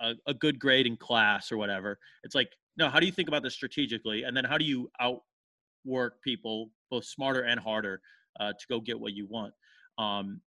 a, 0.02 0.14
a 0.28 0.34
good 0.34 0.60
grade 0.60 0.88
in 0.88 0.98
class 0.98 1.52
or 1.52 1.58
whatever. 1.58 2.00
It's 2.24 2.36
like, 2.36 2.50
no, 2.78 2.90
how 2.90 3.00
do 3.00 3.06
you 3.06 3.12
think 3.12 3.28
about 3.28 3.44
this 3.44 3.54
strategically? 3.54 4.24
And 4.24 4.36
then 4.36 4.44
how 4.44 4.58
do 4.58 4.66
you 4.66 4.90
outwork 5.00 6.22
people 6.24 6.70
both 6.90 7.06
smarter 7.06 7.42
and 7.42 7.60
harder 7.60 8.02
uh, 8.40 8.52
to 8.52 8.68
go 8.70 8.80
get 8.80 9.00
what 9.00 9.14
you 9.14 9.28
want? 9.28 9.54
Um, 9.98 10.42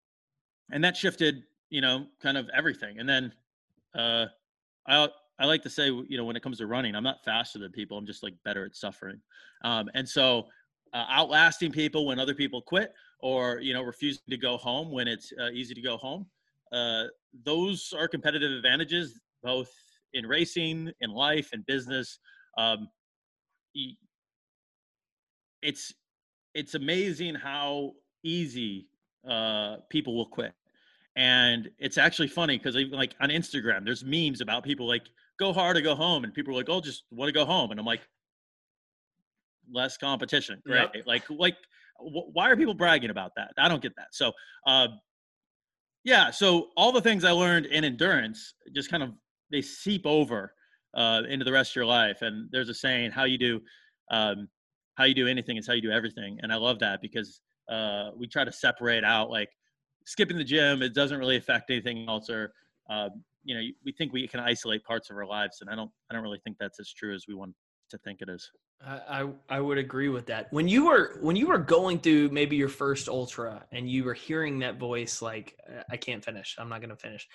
and 0.72 0.84
that 0.84 0.98
shifted, 0.98 1.44
you 1.70 1.82
know, 1.82 2.06
kind 2.22 2.38
of 2.38 2.50
everything. 2.56 3.00
And 3.00 3.08
then 3.08 3.34
uh, 3.96 4.26
I, 4.88 5.08
I 5.40 5.46
like 5.46 5.62
to 5.64 5.70
say, 5.70 5.88
you 5.88 6.18
know, 6.18 6.26
when 6.26 6.36
it 6.36 6.44
comes 6.44 6.58
to 6.60 6.68
running, 6.68 6.96
I'm 6.96 7.04
not 7.04 7.24
faster 7.24 7.60
than 7.60 7.72
people. 7.72 7.98
I'm 7.98 8.06
just 8.06 8.24
like 8.24 8.34
better 8.46 8.66
at 8.66 8.76
suffering. 8.76 9.20
Um, 9.64 9.90
and 9.94 10.08
so 10.08 10.48
uh, 10.94 11.06
outlasting 11.10 11.72
people 11.72 12.06
when 12.06 12.20
other 12.20 12.36
people 12.36 12.62
quit 12.62 12.94
or 13.20 13.60
you 13.62 13.74
know 13.74 13.82
refusing 13.82 14.22
to 14.30 14.38
go 14.38 14.58
home 14.58 14.92
when 14.92 15.08
it's 15.08 15.34
uh, 15.42 15.50
easy 15.50 15.74
to 15.74 15.82
go 15.82 15.98
home 15.98 16.26
uh, 16.72 17.06
those 17.44 17.94
are 17.98 18.08
competitive 18.08 18.52
advantages 18.52 19.20
both 19.42 19.72
in 20.14 20.28
racing 20.28 20.92
in 21.02 21.10
life 21.10 21.50
and 21.54 21.66
business 21.66 22.20
um, 22.58 22.88
it's 25.62 25.94
it's 26.54 26.76
amazing 26.76 27.34
how 27.34 27.94
easy 28.24 28.88
uh, 29.28 29.78
people 29.90 30.16
will 30.16 30.26
quit 30.26 30.54
and 31.16 31.70
it's 31.78 31.98
actually 31.98 32.28
funny 32.28 32.58
because 32.58 32.76
even 32.76 32.98
like 32.98 33.14
on 33.22 33.30
instagram 33.30 33.86
there's 33.86 34.04
memes 34.04 34.42
about 34.42 34.64
people 34.64 34.88
like 34.88 35.04
go 35.40 35.54
hard 35.54 35.78
or 35.78 35.82
go 35.82 35.96
home 35.96 36.24
and 36.24 36.34
people 36.34 36.54
are 36.54 36.58
like 36.58 36.70
oh 36.70 36.82
just 36.82 37.04
want 37.12 37.30
to 37.30 37.34
go 37.34 37.46
home 37.46 37.72
and 37.72 37.80
i'm 37.80 37.86
like 37.86 38.02
less 39.72 39.98
competition. 39.98 40.62
right? 40.68 40.90
Yep. 40.94 41.04
Like, 41.06 41.24
like, 41.30 41.56
why 42.00 42.50
are 42.50 42.58
people 42.58 42.74
bragging 42.74 43.10
about 43.10 43.32
that? 43.36 43.52
I 43.58 43.68
don't 43.68 43.82
get 43.82 43.96
that. 43.98 44.08
So, 44.12 44.32
uh, 44.66 44.88
yeah. 46.04 46.32
So 46.32 46.70
all 46.76 46.92
the 46.92 47.02
things 47.02 47.24
I 47.24 47.32
learned 47.32 47.68
in 47.68 47.84
endurance 47.84 48.56
just 48.76 48.90
kind 48.92 49.04
of 49.04 49.12
they 49.52 49.62
seep 49.62 50.06
over 50.06 50.54
uh, 50.96 51.22
into 51.30 51.46
the 51.46 51.52
rest 51.52 51.72
of 51.72 51.76
your 51.78 51.86
life. 51.86 52.22
And 52.22 52.50
there's 52.52 52.68
a 52.68 52.74
saying, 52.74 53.12
"How 53.12 53.24
you 53.24 53.38
do, 53.38 53.62
um, 54.12 54.50
how 54.96 55.06
you 55.06 55.14
do 55.14 55.28
anything 55.28 55.56
is 55.56 55.66
how 55.66 55.74
you 55.74 55.82
do 55.82 55.92
everything." 55.92 56.40
And 56.42 56.52
I 56.52 56.58
love 56.58 56.80
that 56.80 57.02
because 57.02 57.40
uh, 57.70 58.12
we 58.16 58.28
try 58.28 58.44
to 58.44 58.52
separate 58.52 59.04
out 59.04 59.30
like 59.30 59.50
skipping 60.06 60.38
the 60.38 60.44
gym. 60.44 60.82
It 60.82 60.94
doesn't 60.94 61.18
really 61.18 61.38
affect 61.38 61.70
anything 61.70 62.08
else, 62.08 62.30
or 62.30 62.54
um, 62.90 63.24
you 63.44 63.56
know, 63.56 63.62
we 63.86 63.92
think 63.92 64.14
we 64.14 64.28
can 64.28 64.40
isolate 64.40 64.84
parts 64.84 65.10
of 65.10 65.18
our 65.18 65.26
lives, 65.26 65.62
and 65.62 65.70
I 65.70 65.76
don't. 65.76 65.92
I 66.10 66.14
don't 66.14 66.24
really 66.24 66.42
think 66.44 66.58
that's 66.60 66.80
as 66.80 66.92
true 66.92 67.14
as 67.14 67.26
we 67.28 67.36
want 67.36 67.54
to 67.90 67.98
think 68.00 68.22
it 68.22 68.30
is. 68.30 68.50
I, 68.86 69.30
I 69.50 69.62
would 69.62 69.78
agree 69.78 70.10
with 70.10 70.26
that. 70.26 70.52
When 70.52 70.68
you 70.68 70.88
were 70.88 71.18
when 71.22 71.36
you 71.36 71.48
were 71.48 71.58
going 71.58 72.00
through 72.00 72.30
maybe 72.30 72.58
your 72.58 72.70
first 72.70 73.08
ultra 73.08 73.66
and 73.72 73.90
you 73.90 74.04
were 74.04 74.14
hearing 74.14 74.60
that 74.60 74.78
voice 74.78 75.22
like 75.22 75.58
I 75.90 75.96
can't 75.96 76.24
finish, 76.24 76.56
I'm 76.58 76.68
not 76.68 76.82
going 76.82 76.90
to 76.90 76.98
finish. 76.98 77.28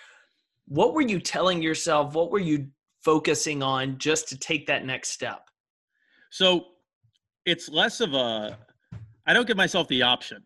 What 0.66 0.92
were 0.92 1.00
you 1.00 1.20
telling 1.20 1.62
yourself? 1.62 2.14
What 2.14 2.30
were 2.30 2.38
you 2.38 2.68
focusing 3.00 3.62
on 3.62 3.96
just 3.96 4.28
to 4.28 4.36
take 4.36 4.66
that 4.66 4.84
next 4.84 5.10
step? 5.10 5.48
So 6.30 6.66
it's 7.46 7.70
less 7.70 8.00
of 8.00 8.12
a 8.12 8.58
I 9.28 9.32
don't 9.32 9.46
give 9.46 9.56
myself 9.56 9.86
the 9.88 10.02
option. 10.02 10.42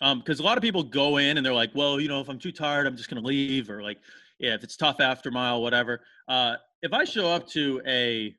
Um 0.00 0.20
because 0.20 0.38
a 0.38 0.42
lot 0.44 0.56
of 0.56 0.62
people 0.62 0.82
go 0.82 1.16
in 1.16 1.36
and 1.36 1.44
they're 1.44 1.52
like, 1.52 1.72
"Well, 1.74 2.00
you 2.00 2.08
know, 2.08 2.20
if 2.20 2.28
I'm 2.28 2.38
too 2.38 2.52
tired, 2.52 2.86
I'm 2.86 2.96
just 2.96 3.10
going 3.10 3.22
to 3.22 3.26
leave 3.26 3.68
or 3.68 3.82
like 3.82 3.98
yeah, 4.38 4.54
if 4.54 4.62
it's 4.62 4.76
tough 4.76 5.00
after 5.00 5.30
mile 5.30 5.60
whatever." 5.60 6.00
Uh 6.28 6.54
if 6.82 6.92
I 6.92 7.04
show 7.04 7.28
up 7.28 7.46
to 7.48 7.82
a 7.86 8.34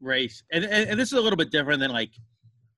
race, 0.00 0.42
and, 0.52 0.64
and, 0.64 0.90
and 0.90 1.00
this 1.00 1.12
is 1.12 1.18
a 1.18 1.20
little 1.20 1.36
bit 1.36 1.50
different 1.50 1.80
than 1.80 1.90
like 1.90 2.10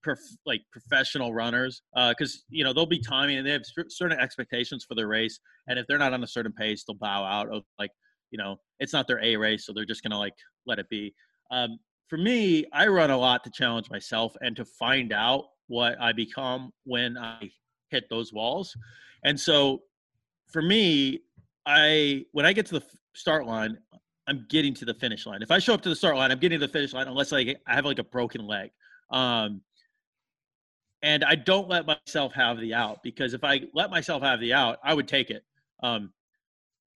prof, 0.03 0.19
like 0.47 0.63
professional 0.73 1.33
runners, 1.33 1.83
because 1.95 2.37
uh, 2.37 2.47
you 2.51 2.65
know 2.65 2.73
they'll 2.73 2.87
be 2.87 3.01
timing 3.01 3.39
and 3.39 3.47
they 3.47 3.53
have 3.53 3.63
certain 3.89 4.19
expectations 4.19 4.85
for 4.87 4.95
their 4.95 5.09
race, 5.09 5.41
and 5.67 5.79
if 5.79 5.87
they're 5.87 5.99
not 5.99 6.13
on 6.13 6.23
a 6.23 6.27
certain 6.27 6.53
pace, 6.53 6.85
they'll 6.85 6.97
bow 6.97 7.25
out 7.25 7.49
of 7.53 7.63
like 7.79 7.91
you 8.31 8.39
know 8.39 8.57
it's 8.81 8.93
not 8.93 9.07
their 9.07 9.23
A 9.23 9.37
race, 9.37 9.65
so 9.67 9.73
they're 9.73 9.85
just 9.85 10.03
gonna 10.03 10.19
like 10.19 10.35
let 10.67 10.79
it 10.79 10.89
be. 10.89 11.15
Um, 11.51 11.79
for 12.09 12.19
me, 12.19 12.65
I 12.73 12.87
run 12.87 13.11
a 13.11 13.19
lot 13.19 13.45
to 13.45 13.51
challenge 13.51 13.91
myself 13.91 14.35
and 14.41 14.57
to 14.57 14.65
find 14.65 15.13
out 15.13 15.45
what 15.69 16.01
I 16.01 16.13
become 16.13 16.73
when 16.85 17.17
I 17.17 17.51
hit 17.91 18.09
those 18.11 18.33
walls. 18.33 18.77
And 19.25 19.39
so 19.39 19.83
for 20.49 20.63
me, 20.63 21.21
I 21.67 22.25
when 22.33 22.47
I 22.47 22.53
get 22.53 22.67
to 22.67 22.79
the 22.79 22.85
start 23.15 23.47
line, 23.47 23.79
I'm 24.27 24.47
getting 24.49 24.75
to 24.75 24.85
the 24.85 24.95
finish 24.95 25.27
line. 25.27 25.43
If 25.43 25.51
I 25.51 25.59
show 25.59 25.75
up 25.75 25.83
to 25.83 25.89
the 25.89 25.97
start 25.97 26.17
line, 26.17 26.31
I'm 26.31 26.39
getting 26.39 26.61
to 26.61 26.67
the 26.67 26.73
finish 26.73 26.93
line 26.93 27.09
unless 27.09 27.33
like 27.33 27.61
I 27.67 27.75
have 27.75 27.85
like 27.85 27.99
a 27.99 28.05
broken 28.05 28.47
leg. 28.47 28.71
Um, 29.11 29.63
and 31.03 31.25
I 31.25 31.37
don't 31.37 31.69
let 31.69 31.87
myself 31.87 32.33
have 32.35 32.59
the 32.59 32.75
out 32.75 33.03
because 33.03 33.33
if 33.33 33.45
I 33.45 33.63
let 33.73 33.91
myself 33.91 34.23
have 34.23 34.41
the 34.41 34.53
out, 34.53 34.79
I 34.83 34.95
would 34.95 35.07
take 35.07 35.31
it. 35.31 35.45
Um, 35.83 36.13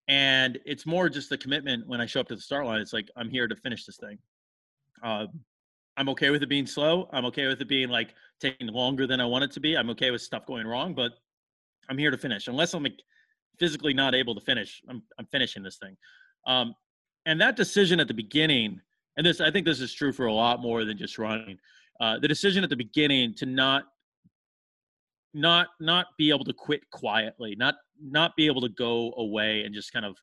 and 0.08 0.58
it's 0.66 0.84
more 0.84 1.08
just 1.08 1.30
the 1.30 1.38
commitment 1.38 1.86
when 1.86 2.00
I 2.00 2.06
show 2.06 2.20
up 2.20 2.28
to 2.28 2.34
the 2.34 2.40
start 2.40 2.66
line. 2.66 2.80
It's 2.80 2.92
like 2.92 3.08
I'm 3.16 3.30
here 3.30 3.46
to 3.46 3.54
finish 3.56 3.84
this 3.84 3.96
thing. 3.96 4.18
Uh, 5.02 5.26
I'm 5.96 6.08
okay 6.10 6.30
with 6.30 6.42
it 6.42 6.48
being 6.48 6.66
slow. 6.66 7.08
I'm 7.12 7.24
okay 7.26 7.46
with 7.46 7.60
it 7.60 7.68
being 7.68 7.88
like 7.88 8.14
taking 8.40 8.68
longer 8.68 9.06
than 9.06 9.20
I 9.20 9.26
want 9.26 9.44
it 9.44 9.50
to 9.52 9.60
be. 9.60 9.76
I'm 9.76 9.90
okay 9.90 10.10
with 10.10 10.22
stuff 10.22 10.46
going 10.46 10.66
wrong, 10.66 10.94
but 10.94 11.12
I'm 11.88 11.98
here 11.98 12.10
to 12.10 12.18
finish. 12.18 12.48
Unless 12.48 12.74
I'm 12.74 12.82
like 12.82 13.02
physically 13.58 13.92
not 13.92 14.14
able 14.14 14.34
to 14.34 14.40
finish, 14.40 14.82
I'm 14.88 15.02
I'm 15.18 15.26
finishing 15.26 15.62
this 15.62 15.76
thing. 15.76 15.96
Um, 16.46 16.74
and 17.26 17.40
that 17.40 17.56
decision 17.56 18.00
at 18.00 18.08
the 18.08 18.14
beginning, 18.14 18.80
and 19.16 19.26
this 19.26 19.40
I 19.40 19.50
think 19.50 19.66
this 19.66 19.80
is 19.80 19.92
true 19.92 20.12
for 20.12 20.26
a 20.26 20.32
lot 20.32 20.60
more 20.60 20.84
than 20.84 20.96
just 20.96 21.18
running. 21.18 21.58
Uh, 22.00 22.18
the 22.18 22.28
decision 22.28 22.64
at 22.64 22.70
the 22.70 22.76
beginning 22.76 23.34
to 23.34 23.46
not 23.46 23.84
not 25.34 25.68
not 25.80 26.06
be 26.18 26.30
able 26.30 26.44
to 26.44 26.52
quit 26.52 26.88
quietly, 26.90 27.54
not 27.56 27.74
not 28.02 28.34
be 28.36 28.46
able 28.46 28.62
to 28.62 28.68
go 28.70 29.12
away 29.16 29.62
and 29.62 29.74
just 29.74 29.92
kind 29.92 30.06
of 30.06 30.16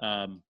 um, 0.00 0.42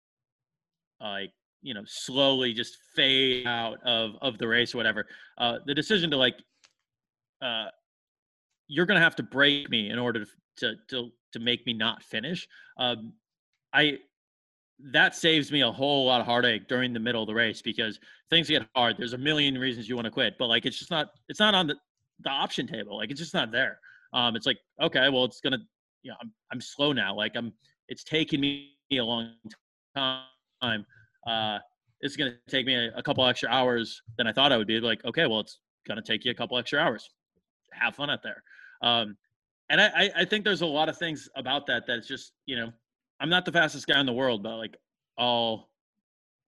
like 1.01 1.33
you 1.67 1.75
know 1.75 1.83
slowly 1.85 2.53
just 2.53 2.79
fade 2.95 3.45
out 3.45 3.83
of 3.85 4.13
of 4.23 4.39
the 4.39 4.47
race 4.47 4.73
or 4.73 4.79
whatever. 4.79 5.05
Uh, 5.37 5.59
the 5.67 5.75
decision 5.75 6.09
to 6.13 6.17
like 6.17 6.37
uh, 7.43 7.67
you're 8.69 8.87
gonna 8.87 9.01
have 9.01 9.17
to 9.17 9.25
break 9.25 9.69
me 9.69 9.91
in 9.91 9.99
order 9.99 10.25
to 10.59 10.77
to 10.89 11.11
to 11.33 11.39
make 11.41 11.67
me 11.67 11.73
not 11.73 12.05
finish. 12.05 12.47
Um, 12.79 13.13
I 13.73 13.99
that 14.93 15.17
saves 15.17 15.51
me 15.51 15.63
a 15.63 15.73
whole 15.73 16.07
lot 16.07 16.21
of 16.21 16.27
heartache 16.27 16.69
during 16.69 16.93
the 16.93 17.01
middle 17.01 17.23
of 17.23 17.27
the 17.27 17.35
race 17.35 17.63
because 17.63 17.99
things 18.31 18.49
get 18.49 18.63
hard. 18.77 18.97
There's 18.97 19.15
a 19.15 19.19
million 19.19 19.59
reasons 19.59 19.89
you 19.89 19.97
want 19.97 20.05
to 20.05 20.11
quit, 20.11 20.35
but 20.39 20.47
like 20.47 20.67
it's 20.67 20.79
just 20.79 20.93
not 20.93 21.09
it's 21.29 21.41
not 21.41 21.53
on 21.53 21.67
the 21.67 21.75
the 22.21 22.31
option 22.31 22.69
table. 22.69 22.97
Like 22.97 23.11
it's 23.11 23.21
just 23.21 23.35
not 23.35 23.51
there. 23.51 23.81
Um, 24.13 24.37
it's 24.37 24.47
like 24.47 24.59
okay, 24.81 25.09
well 25.09 25.25
it's 25.25 25.41
gonna 25.41 25.59
you 26.05 26.13
know 26.13 26.17
I'm 26.23 26.33
I'm 26.53 26.61
slow 26.61 26.93
now. 26.93 27.13
Like 27.13 27.33
I'm 27.35 27.53
it's 27.89 28.05
taking 28.05 28.41
me 28.41 28.71
a 28.93 29.01
long 29.01 29.33
time. 29.97 30.87
Uh, 31.27 31.59
it's 32.01 32.17
gonna 32.17 32.35
take 32.49 32.67
me 32.67 32.75
a, 32.75 32.93
a 32.97 33.03
couple 33.03 33.27
extra 33.27 33.49
hours 33.51 34.01
than 34.19 34.27
I 34.27 34.33
thought 34.33 34.53
I 34.53 34.57
would 34.57 34.67
be. 34.67 34.81
Like 34.81 35.05
okay, 35.05 35.27
well 35.27 35.41
it's 35.41 35.61
gonna 35.87 36.03
take 36.03 36.25
you 36.25 36.31
a 36.31 36.35
couple 36.35 36.59
extra 36.59 36.81
hours. 36.81 37.09
Have 37.73 37.97
fun 37.97 38.11
out 38.11 38.23
there. 38.23 38.43
Um, 38.83 39.17
and 39.69 39.81
I, 39.81 40.11
I 40.15 40.25
think 40.25 40.45
there's 40.45 40.61
a 40.61 40.67
lot 40.67 40.89
of 40.89 40.97
things 40.97 41.29
about 41.35 41.67
that 41.67 41.85
that's 41.87 42.07
just 42.07 42.33
you 42.47 42.57
know 42.57 42.73
I'm 43.21 43.29
not 43.29 43.45
the 43.45 43.53
fastest 43.53 43.87
guy 43.87 43.99
in 44.01 44.07
the 44.07 44.13
world, 44.13 44.43
but 44.43 44.57
like 44.57 44.77
I'll 45.19 45.69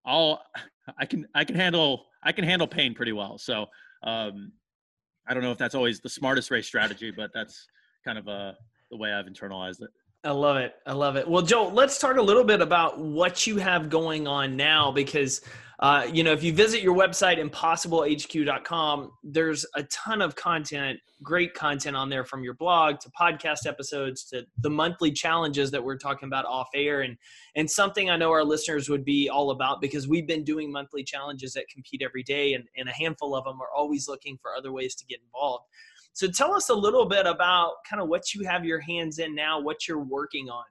I'll 0.04 0.42
I 0.98 1.06
can 1.06 1.26
I 1.34 1.44
can 1.44 1.56
handle 1.56 2.06
I 2.22 2.32
can 2.32 2.44
handle 2.44 2.66
pain 2.66 2.94
pretty 2.94 3.12
well. 3.12 3.38
So 3.38 3.66
um, 4.02 4.52
I 5.26 5.34
don't 5.34 5.42
know 5.42 5.52
if 5.52 5.58
that's 5.58 5.74
always 5.74 6.00
the 6.00 6.08
smartest 6.08 6.50
race 6.50 6.66
strategy, 6.66 7.10
but 7.10 7.30
that's 7.34 7.66
kind 8.04 8.18
of 8.18 8.28
uh, 8.28 8.52
the 8.90 8.96
way 8.96 9.12
I've 9.12 9.26
internalized 9.26 9.82
it. 9.82 9.90
I 10.24 10.32
love 10.32 10.56
it. 10.56 10.74
I 10.86 10.92
love 10.92 11.16
it. 11.16 11.28
Well, 11.28 11.42
Joe, 11.42 11.68
let's 11.68 11.98
talk 11.98 12.16
a 12.16 12.22
little 12.22 12.44
bit 12.44 12.60
about 12.60 12.98
what 12.98 13.46
you 13.46 13.56
have 13.58 13.88
going 13.88 14.26
on 14.26 14.56
now 14.56 14.90
because 14.90 15.40
uh, 15.80 16.08
you 16.12 16.24
know, 16.24 16.32
if 16.32 16.42
you 16.42 16.52
visit 16.52 16.82
your 16.82 16.96
website, 16.96 17.38
impossiblehq.com, 17.38 19.12
there's 19.22 19.64
a 19.76 19.84
ton 19.84 20.20
of 20.20 20.34
content, 20.34 20.98
great 21.22 21.54
content 21.54 21.94
on 21.94 22.08
there 22.08 22.24
from 22.24 22.42
your 22.42 22.54
blog 22.54 22.98
to 22.98 23.08
podcast 23.10 23.64
episodes 23.64 24.24
to 24.24 24.44
the 24.58 24.70
monthly 24.70 25.12
challenges 25.12 25.70
that 25.70 25.82
we're 25.82 25.96
talking 25.96 26.26
about 26.26 26.44
off 26.46 26.68
air 26.74 27.02
and 27.02 27.16
and 27.54 27.70
something 27.70 28.10
I 28.10 28.16
know 28.16 28.30
our 28.30 28.44
listeners 28.44 28.88
would 28.88 29.04
be 29.04 29.28
all 29.28 29.50
about 29.50 29.80
because 29.80 30.08
we've 30.08 30.26
been 30.26 30.44
doing 30.44 30.70
monthly 30.70 31.04
challenges 31.04 31.52
that 31.52 31.68
compete 31.68 32.02
every 32.02 32.24
day 32.24 32.54
and, 32.54 32.64
and 32.76 32.88
a 32.88 32.92
handful 32.92 33.36
of 33.36 33.44
them 33.44 33.60
are 33.60 33.70
always 33.76 34.08
looking 34.08 34.36
for 34.40 34.54
other 34.56 34.72
ways 34.72 34.96
to 34.96 35.06
get 35.06 35.20
involved. 35.24 35.64
So 36.18 36.26
tell 36.26 36.52
us 36.52 36.68
a 36.68 36.74
little 36.74 37.06
bit 37.06 37.26
about 37.26 37.74
kind 37.88 38.02
of 38.02 38.08
what 38.08 38.34
you 38.34 38.44
have 38.44 38.64
your 38.64 38.80
hands 38.80 39.20
in 39.20 39.36
now, 39.36 39.60
what 39.60 39.86
you're 39.86 40.02
working 40.02 40.50
on. 40.50 40.64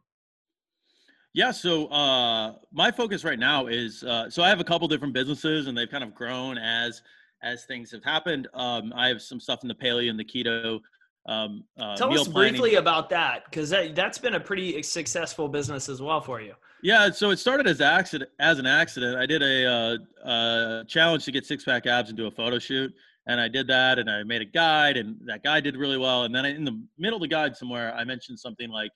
Yeah, 1.34 1.52
so 1.52 1.88
uh, 1.88 2.56
my 2.74 2.92
focus 2.92 3.24
right 3.24 3.40
now 3.40 3.68
is 3.68 4.04
uh, 4.04 4.30
so 4.30 4.44
I 4.44 4.50
have 4.50 4.60
a 4.60 4.66
couple 4.66 4.90
different 4.90 5.14
businesses, 5.14 5.68
and 5.68 5.78
they've 5.78 5.90
kind 5.90 6.04
of 6.04 6.14
grown 6.14 6.58
as 6.58 7.02
as 7.44 7.64
things 7.64 7.92
have 7.92 8.04
happened. 8.04 8.50
Um, 8.54 8.92
I 8.94 9.08
have 9.08 9.22
some 9.22 9.40
stuff 9.40 9.62
in 9.62 9.70
the 9.70 9.76
paleo 9.76 10.10
and 10.10 10.20
the 10.20 10.26
keto. 10.26 10.82
Um, 11.28 11.64
uh, 11.80 11.96
Tell 11.96 12.12
us 12.12 12.28
planning. 12.28 12.52
briefly 12.60 12.76
about 12.76 13.10
that 13.12 13.46
because 13.46 13.70
that 13.70 13.96
that's 13.96 14.18
been 14.18 14.34
a 14.34 14.42
pretty 14.42 14.84
successful 14.84 15.48
business 15.48 15.88
as 15.88 16.02
well 16.02 16.20
for 16.20 16.42
you. 16.42 16.56
Yeah, 16.84 17.10
so 17.10 17.30
it 17.30 17.38
started 17.38 17.68
as 17.68 17.80
accident 17.80 18.32
as 18.40 18.60
an 18.60 18.66
accident. 18.66 19.16
I 19.16 19.26
did 19.26 19.42
a 19.42 20.02
uh, 20.26 20.84
challenge 20.84 21.24
to 21.24 21.32
get 21.32 21.46
six 21.46 21.64
pack 21.64 21.86
abs 21.86 22.10
and 22.10 22.18
do 22.18 22.28
a 22.28 22.32
photo 22.32 22.60
shoot, 22.60 22.94
and 23.28 23.42
I 23.42 23.50
did 23.50 23.68
that, 23.68 24.00
and 24.00 24.10
I 24.10 24.24
made 24.24 24.42
a 24.42 24.46
guide, 24.46 24.96
and 24.96 25.18
that 25.26 25.44
guide 25.44 25.66
did 25.66 25.76
really 25.76 25.98
well. 25.98 26.24
And 26.24 26.34
then 26.34 26.46
in 26.46 26.63
the 26.63 26.82
middle 26.98 27.18
of 27.18 27.22
the 27.22 27.28
guide 27.28 27.56
somewhere, 27.58 27.94
I 27.94 28.06
mentioned 28.06 28.40
something 28.40 28.70
like 28.70 28.92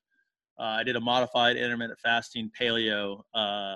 uh, 0.60 0.64
I 0.80 0.84
did 0.84 0.96
a 0.96 1.02
modified 1.02 1.58
intermittent 1.58 2.00
fasting 2.00 2.50
paleo 2.60 3.22
uh, 3.34 3.76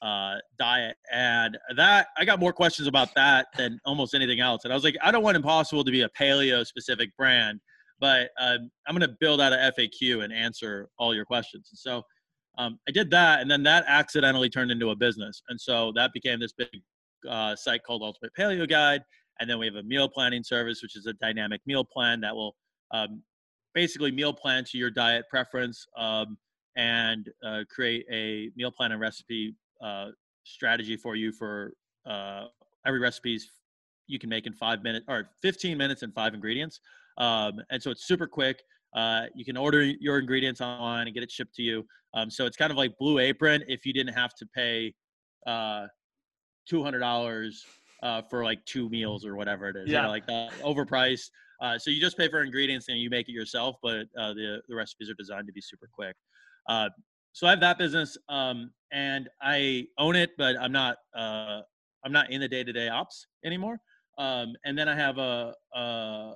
uh, 0.00 0.36
diet, 0.58 0.96
and 1.12 1.58
that 1.76 2.08
I 2.16 2.24
got 2.24 2.40
more 2.40 2.52
questions 2.52 2.88
about 2.88 3.14
that 3.14 3.48
than 3.56 3.78
almost 3.84 4.14
anything 4.14 4.40
else. 4.40 4.64
And 4.64 4.72
I 4.72 4.76
was 4.76 4.84
like, 4.84 4.96
I 5.02 5.10
don't 5.10 5.22
want 5.22 5.36
Impossible 5.36 5.84
to 5.84 5.90
be 5.90 6.02
a 6.02 6.08
paleo 6.18 6.66
specific 6.66 7.10
brand, 7.18 7.60
but 8.00 8.30
um, 8.40 8.70
I'm 8.88 8.96
going 8.96 9.08
to 9.08 9.16
build 9.20 9.40
out 9.40 9.52
a 9.52 9.72
FAQ 9.78 10.24
and 10.24 10.32
answer 10.32 10.88
all 10.98 11.14
your 11.14 11.26
questions. 11.26 11.68
And 11.72 11.78
so 11.78 12.02
um, 12.56 12.78
I 12.88 12.92
did 12.92 13.10
that, 13.10 13.40
and 13.42 13.50
then 13.50 13.62
that 13.64 13.84
accidentally 13.86 14.48
turned 14.48 14.70
into 14.70 14.90
a 14.90 14.96
business, 14.96 15.42
and 15.50 15.60
so 15.60 15.92
that 15.94 16.12
became 16.14 16.40
this 16.40 16.52
big 16.52 16.68
uh, 17.28 17.54
site 17.54 17.82
called 17.82 18.02
Ultimate 18.02 18.32
Paleo 18.38 18.66
Guide. 18.68 19.02
And 19.40 19.48
then 19.48 19.58
we 19.58 19.66
have 19.66 19.74
a 19.74 19.82
meal 19.82 20.08
planning 20.08 20.44
service, 20.44 20.82
which 20.82 20.96
is 20.96 21.06
a 21.06 21.12
dynamic 21.14 21.60
meal 21.66 21.84
plan 21.84 22.20
that 22.20 22.34
will 22.34 22.54
um, 22.92 23.22
basically 23.74 24.12
meal 24.12 24.32
plan 24.32 24.64
to 24.64 24.78
your 24.78 24.90
diet 24.90 25.24
preference 25.28 25.86
um, 25.98 26.36
and 26.76 27.30
uh, 27.44 27.60
create 27.68 28.06
a 28.10 28.50
meal 28.56 28.70
plan 28.70 28.92
and 28.92 29.00
recipe 29.00 29.54
uh, 29.82 30.08
strategy 30.44 30.96
for 30.96 31.16
you 31.16 31.32
for 31.32 31.72
uh, 32.06 32.44
every 32.86 33.00
recipes 33.00 33.50
you 34.06 34.18
can 34.18 34.28
make 34.28 34.46
in 34.46 34.52
five 34.52 34.82
minutes 34.82 35.06
or 35.08 35.30
15 35.42 35.76
minutes 35.76 36.02
and 36.02 36.14
five 36.14 36.34
ingredients. 36.34 36.80
Um, 37.18 37.60
and 37.70 37.82
so 37.82 37.90
it's 37.90 38.06
super 38.06 38.26
quick. 38.26 38.62
Uh, 38.94 39.26
you 39.34 39.44
can 39.44 39.56
order 39.56 39.82
your 39.82 40.18
ingredients 40.18 40.60
online 40.60 41.06
and 41.06 41.14
get 41.14 41.22
it 41.22 41.30
shipped 41.30 41.54
to 41.56 41.62
you. 41.62 41.84
Um, 42.12 42.30
so 42.30 42.46
it's 42.46 42.56
kind 42.56 42.70
of 42.70 42.76
like 42.76 42.92
Blue 42.98 43.18
Apron 43.18 43.64
if 43.66 43.84
you 43.84 43.92
didn't 43.92 44.14
have 44.14 44.34
to 44.36 44.46
pay 44.54 44.94
uh, 45.46 45.86
$200 46.70 47.54
uh, 48.04 48.22
for 48.28 48.44
like 48.44 48.64
two 48.66 48.88
meals 48.90 49.24
or 49.24 49.34
whatever 49.34 49.68
it 49.68 49.76
is. 49.76 49.88
Yeah. 49.88 49.98
You 49.98 50.02
know, 50.04 50.10
like 50.10 50.26
the 50.26 50.50
overpriced. 50.62 51.30
Uh, 51.60 51.78
so 51.78 51.90
you 51.90 52.00
just 52.00 52.18
pay 52.18 52.28
for 52.28 52.42
ingredients 52.42 52.88
and 52.88 52.98
you 52.98 53.08
make 53.08 53.28
it 53.28 53.32
yourself, 53.32 53.76
but 53.82 54.06
uh, 54.18 54.34
the 54.34 54.60
the 54.68 54.74
recipes 54.76 55.10
are 55.10 55.14
designed 55.14 55.46
to 55.46 55.52
be 55.52 55.60
super 55.60 55.88
quick. 55.92 56.14
Uh, 56.68 56.90
so 57.32 57.46
I 57.46 57.50
have 57.50 57.60
that 57.60 57.78
business, 57.78 58.16
um, 58.28 58.70
and 58.92 59.28
I 59.42 59.86
own 59.98 60.14
it, 60.14 60.30
but 60.36 60.56
I'm 60.60 60.72
not 60.72 60.98
uh, 61.16 61.62
I'm 62.04 62.12
not 62.12 62.30
in 62.30 62.40
the 62.40 62.48
day 62.48 62.62
to 62.62 62.72
day 62.72 62.88
ops 62.88 63.26
anymore. 63.44 63.78
Um, 64.18 64.54
and 64.64 64.78
then 64.78 64.88
I 64.88 64.94
have 64.94 65.18
a, 65.18 65.54
a 65.74 66.34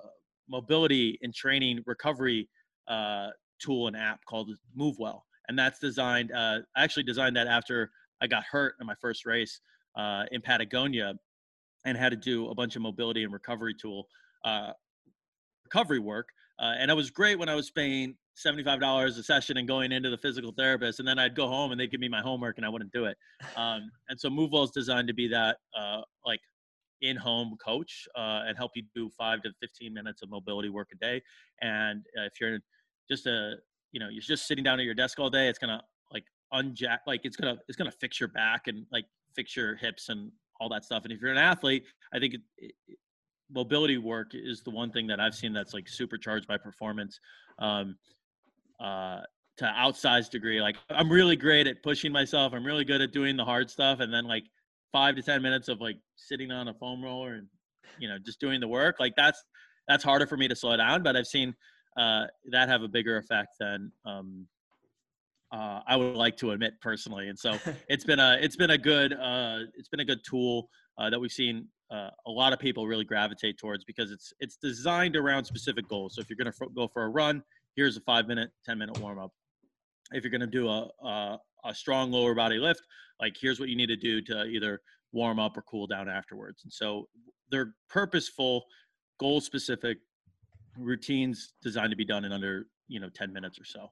mobility 0.48 1.18
and 1.22 1.32
training 1.32 1.80
recovery 1.86 2.48
uh, 2.88 3.28
tool 3.60 3.86
and 3.86 3.96
app 3.96 4.24
called 4.24 4.50
MoveWell, 4.76 5.20
and 5.48 5.58
that's 5.58 5.78
designed. 5.78 6.32
Uh, 6.32 6.60
I 6.74 6.82
actually 6.82 7.04
designed 7.04 7.36
that 7.36 7.46
after 7.46 7.90
I 8.20 8.26
got 8.26 8.42
hurt 8.50 8.74
in 8.80 8.86
my 8.86 8.94
first 9.00 9.26
race 9.26 9.60
in 10.32 10.40
Patagonia, 10.40 11.14
and 11.88 11.98
had 11.98 12.10
to 12.10 12.16
do 12.16 12.48
a 12.48 12.54
bunch 12.54 12.76
of 12.76 12.82
mobility 12.82 13.24
and 13.24 13.32
recovery 13.32 13.74
tool 13.74 14.06
uh, 14.44 14.72
recovery 15.64 15.98
work. 15.98 16.28
Uh, 16.58 16.74
and 16.78 16.90
it 16.90 16.94
was 16.94 17.10
great 17.10 17.38
when 17.38 17.48
I 17.48 17.54
was 17.54 17.70
paying 17.70 18.16
$75 18.44 19.06
a 19.06 19.22
session 19.22 19.58
and 19.58 19.68
going 19.68 19.92
into 19.92 20.10
the 20.10 20.18
physical 20.18 20.52
therapist. 20.52 20.98
And 20.98 21.06
then 21.06 21.18
I'd 21.18 21.36
go 21.36 21.46
home 21.46 21.70
and 21.70 21.80
they'd 21.80 21.90
give 21.90 22.00
me 22.00 22.08
my 22.08 22.20
homework 22.20 22.56
and 22.56 22.66
I 22.66 22.68
wouldn't 22.68 22.92
do 22.92 23.04
it. 23.04 23.16
Um, 23.56 23.90
and 24.08 24.18
so 24.18 24.28
MoveWell 24.28 24.64
is 24.64 24.70
designed 24.70 25.08
to 25.08 25.14
be 25.14 25.28
that 25.28 25.58
uh, 25.78 26.00
like 26.26 26.40
in-home 27.00 27.56
coach 27.64 28.06
uh, 28.16 28.42
and 28.46 28.56
help 28.56 28.72
you 28.74 28.82
do 28.94 29.08
five 29.16 29.42
to 29.42 29.50
15 29.60 29.94
minutes 29.94 30.22
of 30.22 30.30
mobility 30.30 30.68
work 30.68 30.88
a 30.92 30.96
day. 30.96 31.22
And 31.62 32.04
uh, 32.18 32.24
if 32.24 32.32
you're 32.40 32.58
just 33.08 33.26
a, 33.26 33.54
you 33.92 34.00
know, 34.00 34.08
you're 34.08 34.20
just 34.20 34.46
sitting 34.48 34.64
down 34.64 34.80
at 34.80 34.84
your 34.84 34.94
desk 34.94 35.20
all 35.20 35.30
day, 35.30 35.48
it's 35.48 35.58
going 35.58 35.76
to 35.76 35.80
like 36.12 36.24
unjack, 36.52 36.98
like 37.06 37.20
it's 37.24 37.36
going 37.36 37.54
to, 37.54 37.62
it's 37.68 37.76
going 37.76 37.90
to 37.90 37.96
fix 37.98 38.18
your 38.18 38.30
back 38.30 38.66
and 38.66 38.84
like 38.90 39.04
fix 39.36 39.54
your 39.54 39.76
hips 39.76 40.08
and 40.08 40.32
all 40.60 40.68
that 40.70 40.84
stuff. 40.84 41.04
And 41.04 41.12
if 41.12 41.20
you're 41.20 41.30
an 41.30 41.38
athlete, 41.38 41.84
I 42.12 42.18
think 42.18 42.34
it, 42.34 42.40
it, 42.58 42.74
mobility 43.50 43.98
work 43.98 44.32
is 44.34 44.62
the 44.62 44.70
one 44.70 44.90
thing 44.90 45.06
that 45.06 45.20
I've 45.20 45.34
seen 45.34 45.52
that's 45.52 45.74
like 45.74 45.88
supercharged 45.88 46.46
by 46.46 46.56
performance 46.58 47.18
um, 47.58 47.96
uh, 48.80 49.20
to 49.58 49.64
outsized 49.64 50.30
degree. 50.30 50.60
Like 50.60 50.76
I'm 50.90 51.10
really 51.10 51.36
great 51.36 51.66
at 51.66 51.82
pushing 51.82 52.12
myself. 52.12 52.52
I'm 52.54 52.64
really 52.64 52.84
good 52.84 53.00
at 53.00 53.12
doing 53.12 53.36
the 53.36 53.44
hard 53.44 53.70
stuff, 53.70 54.00
and 54.00 54.12
then 54.12 54.24
like 54.24 54.44
five 54.92 55.16
to 55.16 55.22
ten 55.22 55.42
minutes 55.42 55.68
of 55.68 55.80
like 55.80 55.96
sitting 56.16 56.50
on 56.50 56.68
a 56.68 56.74
foam 56.74 57.02
roller 57.02 57.34
and 57.34 57.46
you 57.98 58.08
know 58.08 58.18
just 58.24 58.40
doing 58.40 58.60
the 58.60 58.68
work. 58.68 58.96
Like 59.00 59.14
that's 59.16 59.42
that's 59.88 60.04
harder 60.04 60.26
for 60.26 60.36
me 60.36 60.48
to 60.48 60.56
slow 60.56 60.76
down. 60.76 61.02
But 61.02 61.16
I've 61.16 61.26
seen 61.26 61.54
uh, 61.96 62.26
that 62.50 62.68
have 62.68 62.82
a 62.82 62.88
bigger 62.88 63.16
effect 63.16 63.54
than 63.58 63.90
um, 64.04 64.46
uh, 65.52 65.80
I 65.86 65.96
would 65.96 66.16
like 66.16 66.36
to 66.38 66.50
admit 66.52 66.74
personally. 66.80 67.28
And 67.28 67.38
so 67.38 67.58
it's 67.88 68.04
been 68.04 68.18
a 68.18 68.38
it's 68.40 68.56
been 68.56 68.70
a 68.70 68.78
good 68.78 69.12
uh, 69.12 69.60
it's 69.74 69.88
been 69.88 70.00
a 70.00 70.04
good 70.04 70.20
tool 70.24 70.68
uh, 70.98 71.10
that 71.10 71.18
we've 71.18 71.32
seen 71.32 71.66
uh, 71.90 72.10
a 72.26 72.30
lot 72.30 72.52
of 72.52 72.58
people 72.58 72.86
really 72.86 73.04
gravitate 73.04 73.58
towards 73.58 73.84
because 73.84 74.10
it's 74.10 74.32
it's 74.40 74.56
designed 74.56 75.16
around 75.16 75.44
specific 75.44 75.88
goals. 75.88 76.14
So 76.14 76.20
if 76.20 76.28
you're 76.28 76.36
going 76.36 76.52
to 76.52 76.64
f- 76.64 76.74
go 76.74 76.88
for 76.88 77.04
a 77.04 77.08
run, 77.08 77.42
here's 77.76 77.96
a 77.96 78.00
five 78.02 78.26
minute, 78.26 78.50
ten 78.64 78.78
minute 78.78 78.98
warm 78.98 79.18
up. 79.18 79.32
If 80.12 80.24
you're 80.24 80.30
going 80.30 80.40
to 80.40 80.46
do 80.46 80.68
a, 80.68 80.88
a, 81.04 81.38
a 81.64 81.74
strong 81.74 82.10
lower 82.10 82.34
body 82.34 82.58
lift, 82.58 82.82
like 83.20 83.34
here's 83.40 83.60
what 83.60 83.68
you 83.68 83.76
need 83.76 83.88
to 83.88 83.96
do 83.96 84.20
to 84.22 84.44
either 84.44 84.80
warm 85.12 85.38
up 85.38 85.56
or 85.56 85.62
cool 85.62 85.86
down 85.86 86.08
afterwards. 86.08 86.62
And 86.64 86.72
so 86.72 87.08
they're 87.50 87.74
purposeful, 87.88 88.64
goal 89.18 89.40
specific 89.40 89.98
routines 90.78 91.54
designed 91.62 91.90
to 91.90 91.96
be 91.96 92.04
done 92.04 92.24
in 92.24 92.32
under 92.32 92.66
you 92.88 93.00
know 93.00 93.08
10 93.14 93.32
minutes 93.32 93.58
or 93.58 93.64
so. 93.64 93.90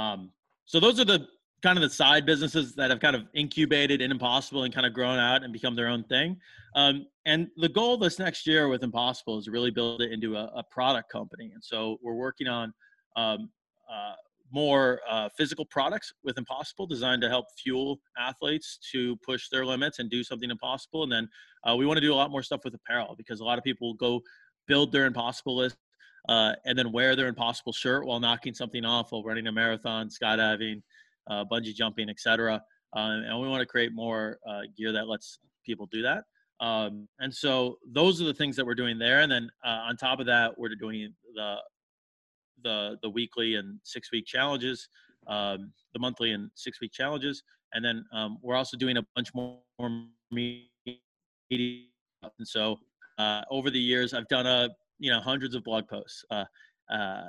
Um, 0.00 0.30
so 0.66 0.80
those 0.80 1.00
are 1.00 1.04
the 1.04 1.26
kind 1.62 1.78
of 1.78 1.82
the 1.82 1.90
side 1.90 2.26
businesses 2.26 2.74
that 2.74 2.90
have 2.90 3.00
kind 3.00 3.16
of 3.16 3.24
incubated 3.34 4.00
in 4.00 4.10
Impossible 4.10 4.64
and 4.64 4.74
kind 4.74 4.86
of 4.86 4.92
grown 4.92 5.18
out 5.18 5.42
and 5.42 5.52
become 5.52 5.74
their 5.74 5.88
own 5.88 6.04
thing. 6.04 6.36
Um, 6.74 7.06
and 7.24 7.48
the 7.56 7.68
goal 7.68 7.96
this 7.96 8.18
next 8.18 8.46
year 8.46 8.68
with 8.68 8.82
Impossible 8.82 9.38
is 9.38 9.48
really 9.48 9.70
build 9.70 10.02
it 10.02 10.12
into 10.12 10.36
a, 10.36 10.44
a 10.54 10.62
product 10.70 11.10
company. 11.10 11.50
And 11.54 11.64
so 11.64 11.98
we're 12.02 12.14
working 12.14 12.46
on 12.46 12.72
um, 13.16 13.50
uh, 13.90 14.12
more 14.52 15.00
uh, 15.08 15.28
physical 15.36 15.64
products 15.64 16.12
with 16.22 16.38
Impossible 16.38 16.86
designed 16.86 17.22
to 17.22 17.28
help 17.28 17.46
fuel 17.58 17.98
athletes 18.18 18.78
to 18.92 19.16
push 19.24 19.48
their 19.48 19.64
limits 19.64 19.98
and 19.98 20.10
do 20.10 20.22
something 20.22 20.50
impossible. 20.50 21.02
And 21.02 21.12
then 21.12 21.28
uh, 21.68 21.74
we 21.74 21.86
want 21.86 21.96
to 21.96 22.00
do 22.00 22.12
a 22.12 22.14
lot 22.14 22.30
more 22.30 22.42
stuff 22.42 22.60
with 22.64 22.74
apparel 22.74 23.14
because 23.16 23.40
a 23.40 23.44
lot 23.44 23.58
of 23.58 23.64
people 23.64 23.94
go 23.94 24.20
build 24.68 24.92
their 24.92 25.06
Impossible 25.06 25.56
list 25.56 25.76
uh, 26.28 26.52
and 26.64 26.78
then 26.78 26.92
wear 26.92 27.14
their 27.16 27.28
Impossible 27.28 27.72
shirt 27.72 28.06
while 28.06 28.20
knocking 28.20 28.54
something 28.54 28.84
off 28.84 29.12
while 29.12 29.22
running 29.22 29.46
a 29.46 29.52
marathon, 29.52 30.08
skydiving, 30.08 30.82
uh, 31.30 31.44
bungee 31.44 31.74
jumping, 31.74 32.08
etc. 32.08 32.62
Uh, 32.96 32.98
and 32.98 33.40
we 33.40 33.48
want 33.48 33.60
to 33.60 33.66
create 33.66 33.92
more 33.92 34.38
uh, 34.48 34.62
gear 34.76 34.92
that 34.92 35.08
lets 35.08 35.38
people 35.64 35.86
do 35.90 36.02
that. 36.02 36.24
Um, 36.60 37.06
and 37.18 37.34
so 37.34 37.78
those 37.92 38.20
are 38.20 38.24
the 38.24 38.34
things 38.34 38.56
that 38.56 38.64
we're 38.64 38.74
doing 38.74 38.98
there. 38.98 39.20
And 39.20 39.30
then 39.30 39.50
uh, 39.64 39.80
on 39.88 39.96
top 39.96 40.20
of 40.20 40.26
that, 40.26 40.58
we're 40.58 40.74
doing 40.74 41.14
the 41.34 41.56
the 42.62 42.96
the 43.02 43.10
weekly 43.10 43.56
and 43.56 43.78
six 43.82 44.10
week 44.10 44.24
challenges, 44.26 44.88
um, 45.26 45.72
the 45.92 46.00
monthly 46.00 46.32
and 46.32 46.50
six 46.54 46.80
week 46.80 46.92
challenges, 46.92 47.42
and 47.74 47.84
then 47.84 48.04
um, 48.12 48.38
we're 48.42 48.56
also 48.56 48.76
doing 48.76 48.96
a 48.96 49.06
bunch 49.14 49.34
more. 49.34 49.58
And 52.38 52.48
so 52.48 52.78
uh, 53.18 53.42
over 53.50 53.70
the 53.70 53.78
years, 53.78 54.14
I've 54.14 54.28
done 54.28 54.46
a 54.46 54.70
you 54.98 55.10
know 55.10 55.20
hundreds 55.20 55.54
of 55.54 55.64
blog 55.64 55.88
posts. 55.88 56.24
Uh, 56.30 56.44
uh, 56.90 57.28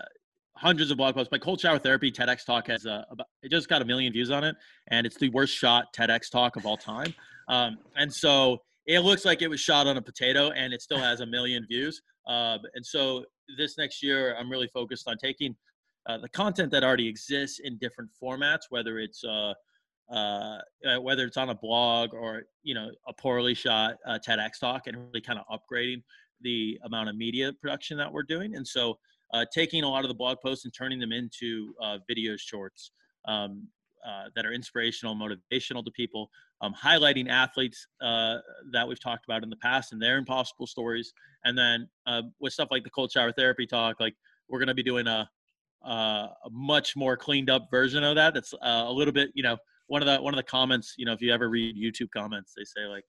hundreds 0.56 0.91
of 0.91 0.97
blog 0.97 1.15
posts. 1.15 1.32
My 1.32 1.38
cold 1.38 1.60
shower 1.62 1.80
therapy 1.80 2.12
TEDx 2.12 2.45
talk 2.45 2.67
has 2.67 2.86
a, 2.86 3.06
about, 3.12 3.27
it 3.43 3.51
just 3.51 3.69
got 3.69 3.82
a 3.82 3.86
million 3.86 4.12
views 4.12 4.32
on 4.32 4.43
it, 4.43 4.56
and 4.89 5.06
it's 5.06 5.17
the 5.17 5.30
worst 5.30 5.56
shot 5.56 5.86
TEDx 5.95 6.32
talk 6.32 6.56
of 6.56 6.65
all 6.65 6.77
time. 6.77 7.13
Um, 7.47 7.77
and 7.95 8.13
so 8.13 8.60
it 8.86 8.99
looks 8.99 9.25
like 9.25 9.41
it 9.41 9.47
was 9.47 9.60
shot 9.60 9.88
on 9.88 9.97
a 9.97 10.01
potato, 10.01 10.51
and 10.51 10.73
it 10.73 10.82
still 10.82 10.97
has 10.97 11.21
a 11.21 11.25
million 11.25 11.65
views. 11.67 12.01
Uh, 12.27 12.58
and 12.73 12.86
so 12.86 13.23
this 13.58 13.77
next 13.77 14.03
year, 14.03 14.36
I'm 14.38 14.49
really 14.49 14.69
focused 14.73 15.08
on 15.08 15.17
taking 15.17 15.56
uh, 16.08 16.17
the 16.17 16.30
content 16.30 16.71
that 16.71 16.84
already 16.84 17.08
exists 17.08 17.60
in 17.63 17.77
different 17.77 18.10
formats, 18.21 18.62
whether 18.69 18.99
it's 18.99 19.23
uh, 19.23 19.53
uh, 20.10 20.60
uh 20.88 21.01
whether 21.01 21.25
it's 21.25 21.36
on 21.36 21.49
a 21.49 21.56
blog 21.56 22.13
or 22.13 22.43
you 22.63 22.73
know 22.73 22.89
a 23.08 23.13
poorly 23.13 23.53
shot 23.53 23.95
uh, 24.08 24.17
TEDx 24.25 24.60
talk, 24.60 24.88
and 24.88 24.97
really 24.97 25.21
kind 25.21 25.39
of 25.39 25.45
upgrading 25.60 26.01
the 26.41 26.80
amount 26.86 27.10
of 27.10 27.15
media 27.15 27.54
production 27.62 27.97
that 27.97 28.12
we're 28.12 28.23
doing. 28.23 28.56
And 28.56 28.67
so 28.67 28.97
uh, 29.34 29.45
taking 29.54 29.84
a 29.84 29.89
lot 29.89 30.04
of 30.04 30.10
the 30.10 30.15
blog 30.15 30.38
posts 30.41 30.65
and 30.65 30.73
turning 30.73 31.00
them 31.00 31.12
into 31.12 31.73
uh, 31.82 31.97
video 32.08 32.36
shorts 32.38 32.91
um, 33.28 33.67
uh, 34.08 34.26
that 34.36 34.45
are 34.45 34.54
inspirational, 34.54 35.15
motivational 35.15 35.84
to 35.84 35.91
people, 35.91 36.30
um, 36.62 36.73
highlighting 36.73 37.30
athletes 37.30 37.88
uh, 38.02 38.38
that 38.71 38.88
we've 38.88 39.00
talked 39.00 39.26
about 39.26 39.43
in 39.43 39.50
the 39.50 39.58
past 39.58 39.91
and 39.91 40.02
their 40.02 40.17
impossible 40.17 40.67
stories. 40.67 41.12
And 41.43 41.58
then 41.58 41.89
uh, 42.06 42.23
with 42.39 42.54
stuff 42.54 42.69
like 42.71 42.84
the 42.84 42.89
cold 42.89 43.12
shower 43.12 43.32
therapy 43.32 43.67
talk, 43.67 44.00
like 44.00 44.15
we're 44.47 44.60
going 44.60 44.67
to 44.67 44.73
be 44.73 44.84
doing 44.84 45.08
a, 45.08 45.30
a, 45.84 46.30
much 46.52 46.95
more 46.95 47.17
cleaned 47.17 47.50
up 47.50 47.67
version 47.69 48.04
of 48.04 48.15
that. 48.15 48.34
That's 48.34 48.54
uh, 48.54 48.86
a 48.88 48.91
little 48.91 49.13
bit, 49.13 49.32
you 49.34 49.43
know, 49.43 49.58
one 49.88 50.02
of 50.02 50.06
the 50.06 50.21
one 50.21 50.34
of 50.34 50.38
the 50.38 50.43
comments, 50.43 50.95
you 50.97 51.06
know, 51.06 51.13
if 51.13 51.21
you 51.21 51.34
ever 51.34 51.50
read 51.50 51.76
YouTube 51.76 52.10
comments, 52.15 52.54
they 52.58 52.63
say 52.63 52.88
like, 52.88 53.06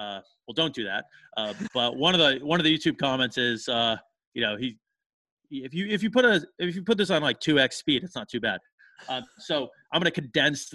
well, 0.00 0.54
don't 0.54 0.74
do 0.74 0.84
that. 0.84 1.04
but 1.74 1.96
one 1.96 2.14
of 2.14 2.20
the 2.20 2.44
one 2.44 2.60
of 2.60 2.64
the 2.64 2.76
YouTube 2.76 2.98
comments 2.98 3.38
is, 3.38 3.68
you 4.34 4.42
know, 4.42 4.56
he 4.56 4.76
if 5.50 5.74
you 5.74 5.86
if 5.88 6.02
you 6.02 6.10
put 6.10 6.24
a 6.24 6.44
if 6.58 6.74
you 6.74 6.82
put 6.82 6.96
this 6.96 7.10
on 7.10 7.22
like 7.22 7.40
2x 7.40 7.74
speed 7.74 8.04
it's 8.04 8.14
not 8.14 8.28
too 8.28 8.40
bad. 8.40 8.60
Um, 9.08 9.24
so 9.38 9.68
i'm 9.92 10.02
to 10.02 10.10
condense 10.10 10.72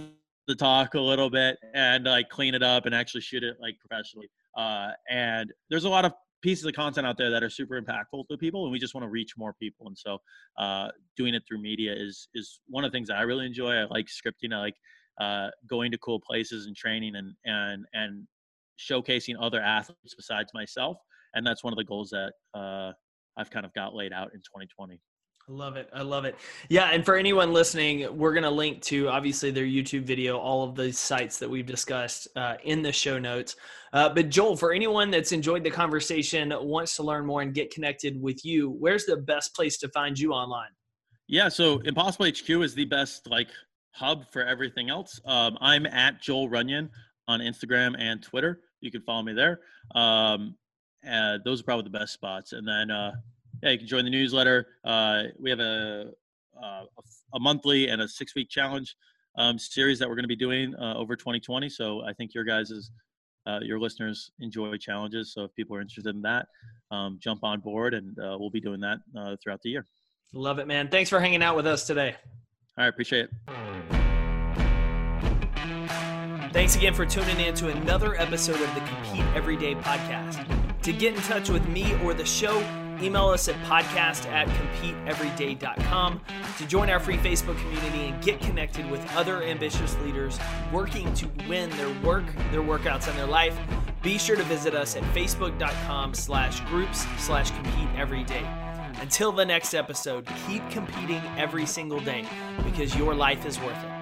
the 0.48 0.56
talk 0.56 0.94
a 0.96 1.00
little 1.00 1.30
bit 1.30 1.58
and 1.74 2.06
like 2.06 2.30
clean 2.30 2.54
it 2.54 2.64
up 2.64 2.86
and 2.86 2.94
actually 2.94 3.22
shoot 3.22 3.44
it 3.44 3.58
like 3.60 3.78
professionally. 3.80 4.30
Uh, 4.56 4.90
and 5.10 5.52
there's 5.70 5.86
a 5.86 5.90
lot 5.90 6.06
of 6.06 6.14
pieces 6.42 6.66
of 6.66 6.74
content 6.74 7.08
out 7.08 7.18
there 7.18 7.32
that 7.32 7.44
are 7.44 7.50
super 7.50 7.82
impactful 7.82 8.28
to 8.30 8.38
people 8.38 8.64
and 8.64 8.72
we 8.72 8.78
just 8.78 8.94
want 8.94 9.04
to 9.04 9.10
reach 9.10 9.32
more 9.38 9.54
people. 9.54 9.88
And 9.88 9.98
so 9.98 10.20
uh, 10.60 10.90
doing 11.18 11.34
it 11.34 11.44
through 11.48 11.62
media 11.62 11.94
is 11.96 12.28
is 12.36 12.60
one 12.68 12.84
of 12.84 12.92
the 12.92 12.96
things 12.96 13.08
that 13.08 13.18
i 13.18 13.22
really 13.22 13.46
enjoy. 13.46 13.74
I 13.74 13.86
like 13.86 14.08
scripting. 14.08 14.54
I 14.54 14.60
like 14.60 14.76
uh, 15.20 15.50
going 15.68 15.92
to 15.92 15.98
cool 15.98 16.20
places 16.20 16.68
and 16.68 16.76
training 16.76 17.16
and 17.16 17.34
and 17.46 17.86
and 17.94 18.28
showcasing 18.80 19.36
other 19.40 19.62
athletes 19.62 20.16
besides 20.16 20.52
myself 20.54 20.98
and 21.36 21.46
that's 21.46 21.64
one 21.64 21.72
of 21.72 21.78
the 21.78 21.84
goals 21.84 22.10
that 22.10 22.34
uh, 22.58 22.92
I've 23.38 23.52
kind 23.52 23.66
of 23.66 23.74
got 23.74 23.94
laid 23.94 24.14
out 24.14 24.34
in 24.34 24.40
2020. 24.40 25.00
I 25.48 25.52
love 25.52 25.76
it. 25.76 25.88
I 25.94 26.02
love 26.02 26.26
it. 26.26 26.38
Yeah. 26.70 26.90
And 26.92 27.06
for 27.06 27.16
anyone 27.16 27.54
listening, 27.54 28.18
we're 28.18 28.34
going 28.34 28.46
to 28.46 28.50
link 28.50 28.82
to 28.84 29.10
obviously 29.10 29.52
their 29.52 29.66
YouTube 29.66 30.02
video, 30.02 30.40
all 30.40 30.68
of 30.68 30.74
the 30.74 30.92
sites 30.92 31.38
that 31.38 31.48
we've 31.48 31.68
discussed 31.68 32.28
uh, 32.36 32.56
in 32.64 32.82
the 32.82 32.92
show 32.92 33.20
notes. 33.20 33.56
Uh, 33.94 34.10
but 34.10 34.30
Joel, 34.30 34.58
for 34.58 34.74
anyone 34.74 35.12
that's 35.12 35.34
enjoyed 35.34 35.64
the 35.64 35.70
conversation, 35.70 36.52
wants 36.62 36.96
to 36.96 37.04
learn 37.04 37.28
more 37.28 37.44
and 37.44 37.54
get 37.54 37.70
connected 37.70 38.20
with 38.20 38.44
you, 38.44 38.72
where's 38.80 39.06
the 39.06 39.18
best 39.18 39.54
place 39.56 39.78
to 39.80 39.90
find 39.90 40.18
you 40.18 40.32
online? 40.32 40.72
Yeah. 41.28 41.50
So 41.50 41.80
Impossible 41.86 42.26
HQ 42.26 42.50
is 42.64 42.74
the 42.74 42.86
best 42.86 43.30
like 43.30 43.50
hub 43.92 44.26
for 44.32 44.44
everything 44.44 44.90
else. 44.90 45.20
Um, 45.26 45.60
I'm 45.62 45.86
at 45.86 46.24
Joel 46.24 46.50
Runyon 46.50 46.90
on 47.28 47.40
Instagram 47.40 47.96
and 48.00 48.24
Twitter. 48.24 48.62
You 48.82 48.92
can 48.92 49.02
follow 49.02 49.24
me 49.24 49.34
there. 49.34 49.62
Um, 49.94 50.56
uh, 51.10 51.38
those 51.44 51.62
are 51.62 51.64
probably 51.64 51.84
the 51.84 51.98
best 51.98 52.14
spots. 52.14 52.54
And 52.54 52.68
then, 52.68 52.92
uh, 52.92 53.12
yeah, 53.64 53.72
you 53.72 53.78
can 53.78 53.88
join 53.88 54.06
the 54.06 54.12
newsletter. 54.12 54.68
Uh, 54.84 55.24
we 55.40 55.50
have 55.50 55.60
a, 55.60 56.12
uh, 56.62 56.84
a 57.34 57.40
monthly 57.40 57.90
and 57.90 58.02
a 58.02 58.08
six 58.08 58.36
week 58.36 58.50
challenge 58.50 58.96
um, 59.38 59.60
series 59.60 60.00
that 60.00 60.08
we're 60.08 60.16
going 60.16 60.24
to 60.24 60.30
be 60.30 60.36
doing 60.36 60.74
uh, 60.76 60.96
over 60.96 61.16
2020. 61.16 61.70
So 61.70 62.02
I 62.04 62.14
think 62.14 62.34
your 62.34 62.44
guys' 62.44 62.92
uh, 63.48 63.60
your 63.62 63.80
listeners 63.80 64.32
enjoy 64.40 64.76
challenges. 64.78 65.32
So 65.34 65.44
if 65.44 65.54
people 65.54 65.76
are 65.76 65.82
interested 65.82 66.16
in 66.16 66.22
that, 66.24 66.48
um, 66.90 67.20
jump 67.22 67.44
on 67.44 67.60
board, 67.60 67.94
and 67.94 68.16
we'll 68.18 68.50
be 68.50 68.62
doing 68.62 68.80
that 68.80 68.98
throughout 69.44 69.62
the 69.62 69.70
year. 69.70 69.86
Love 70.34 70.58
it, 70.58 70.68
man. 70.68 70.90
Thanks 70.90 71.12
for 71.12 71.20
hanging 71.20 71.44
out 71.44 71.56
with 71.56 71.68
us 71.68 71.86
today. 71.86 72.16
All 72.78 72.84
right, 72.84 72.88
appreciate 72.88 73.30
it. 73.30 74.05
Thanks 76.56 76.78
again 76.78 76.94
for 76.94 77.06
tuning 77.06 77.38
in 77.42 77.54
to 77.56 77.68
another 77.68 78.16
episode 78.16 78.62
of 78.62 78.74
the 78.76 78.80
Compete 78.80 79.26
Everyday 79.36 79.76
podcast. 79.76 80.48
To 80.84 80.94
get 80.94 81.14
in 81.14 81.22
touch 81.24 81.50
with 81.50 81.68
me 81.68 81.94
or 82.02 82.14
the 82.14 82.24
show, 82.24 82.60
email 83.02 83.28
us 83.28 83.50
at 83.50 83.56
podcast 83.66 84.26
at 84.32 84.48
competeeveryday.com 84.48 86.22
to 86.58 86.66
join 86.66 86.90
our 86.90 87.02
free 87.02 87.18
Facebook 87.18 87.60
community 87.60 88.06
and 88.08 88.24
get 88.24 88.40
connected 88.40 88.90
with 88.90 89.06
other 89.18 89.44
ambitious 89.44 89.98
leaders 89.98 90.40
working 90.72 91.14
to 91.16 91.30
win 91.50 91.70
their 91.72 91.90
work, 92.00 92.24
their 92.52 92.62
workouts, 92.62 93.10
and 93.10 93.20
their 93.20 93.28
life. 93.28 93.60
Be 94.02 94.18
sure 94.18 94.38
to 94.38 94.44
visit 94.44 94.74
us 94.74 94.96
at 94.96 95.04
facebook.com 95.14 96.14
slash 96.14 96.62
groups 96.70 97.06
slash 97.18 97.52
compete 97.52 97.90
every 97.98 98.24
day. 98.24 98.48
Until 99.02 99.34
the 99.34 99.44
next 99.44 99.74
episode, 99.74 100.26
keep 100.48 100.68
competing 100.70 101.22
every 101.38 101.66
single 101.66 102.00
day 102.00 102.26
because 102.64 102.96
your 102.96 103.14
life 103.14 103.46
is 103.46 103.60
worth 103.60 103.84
it. 103.84 103.95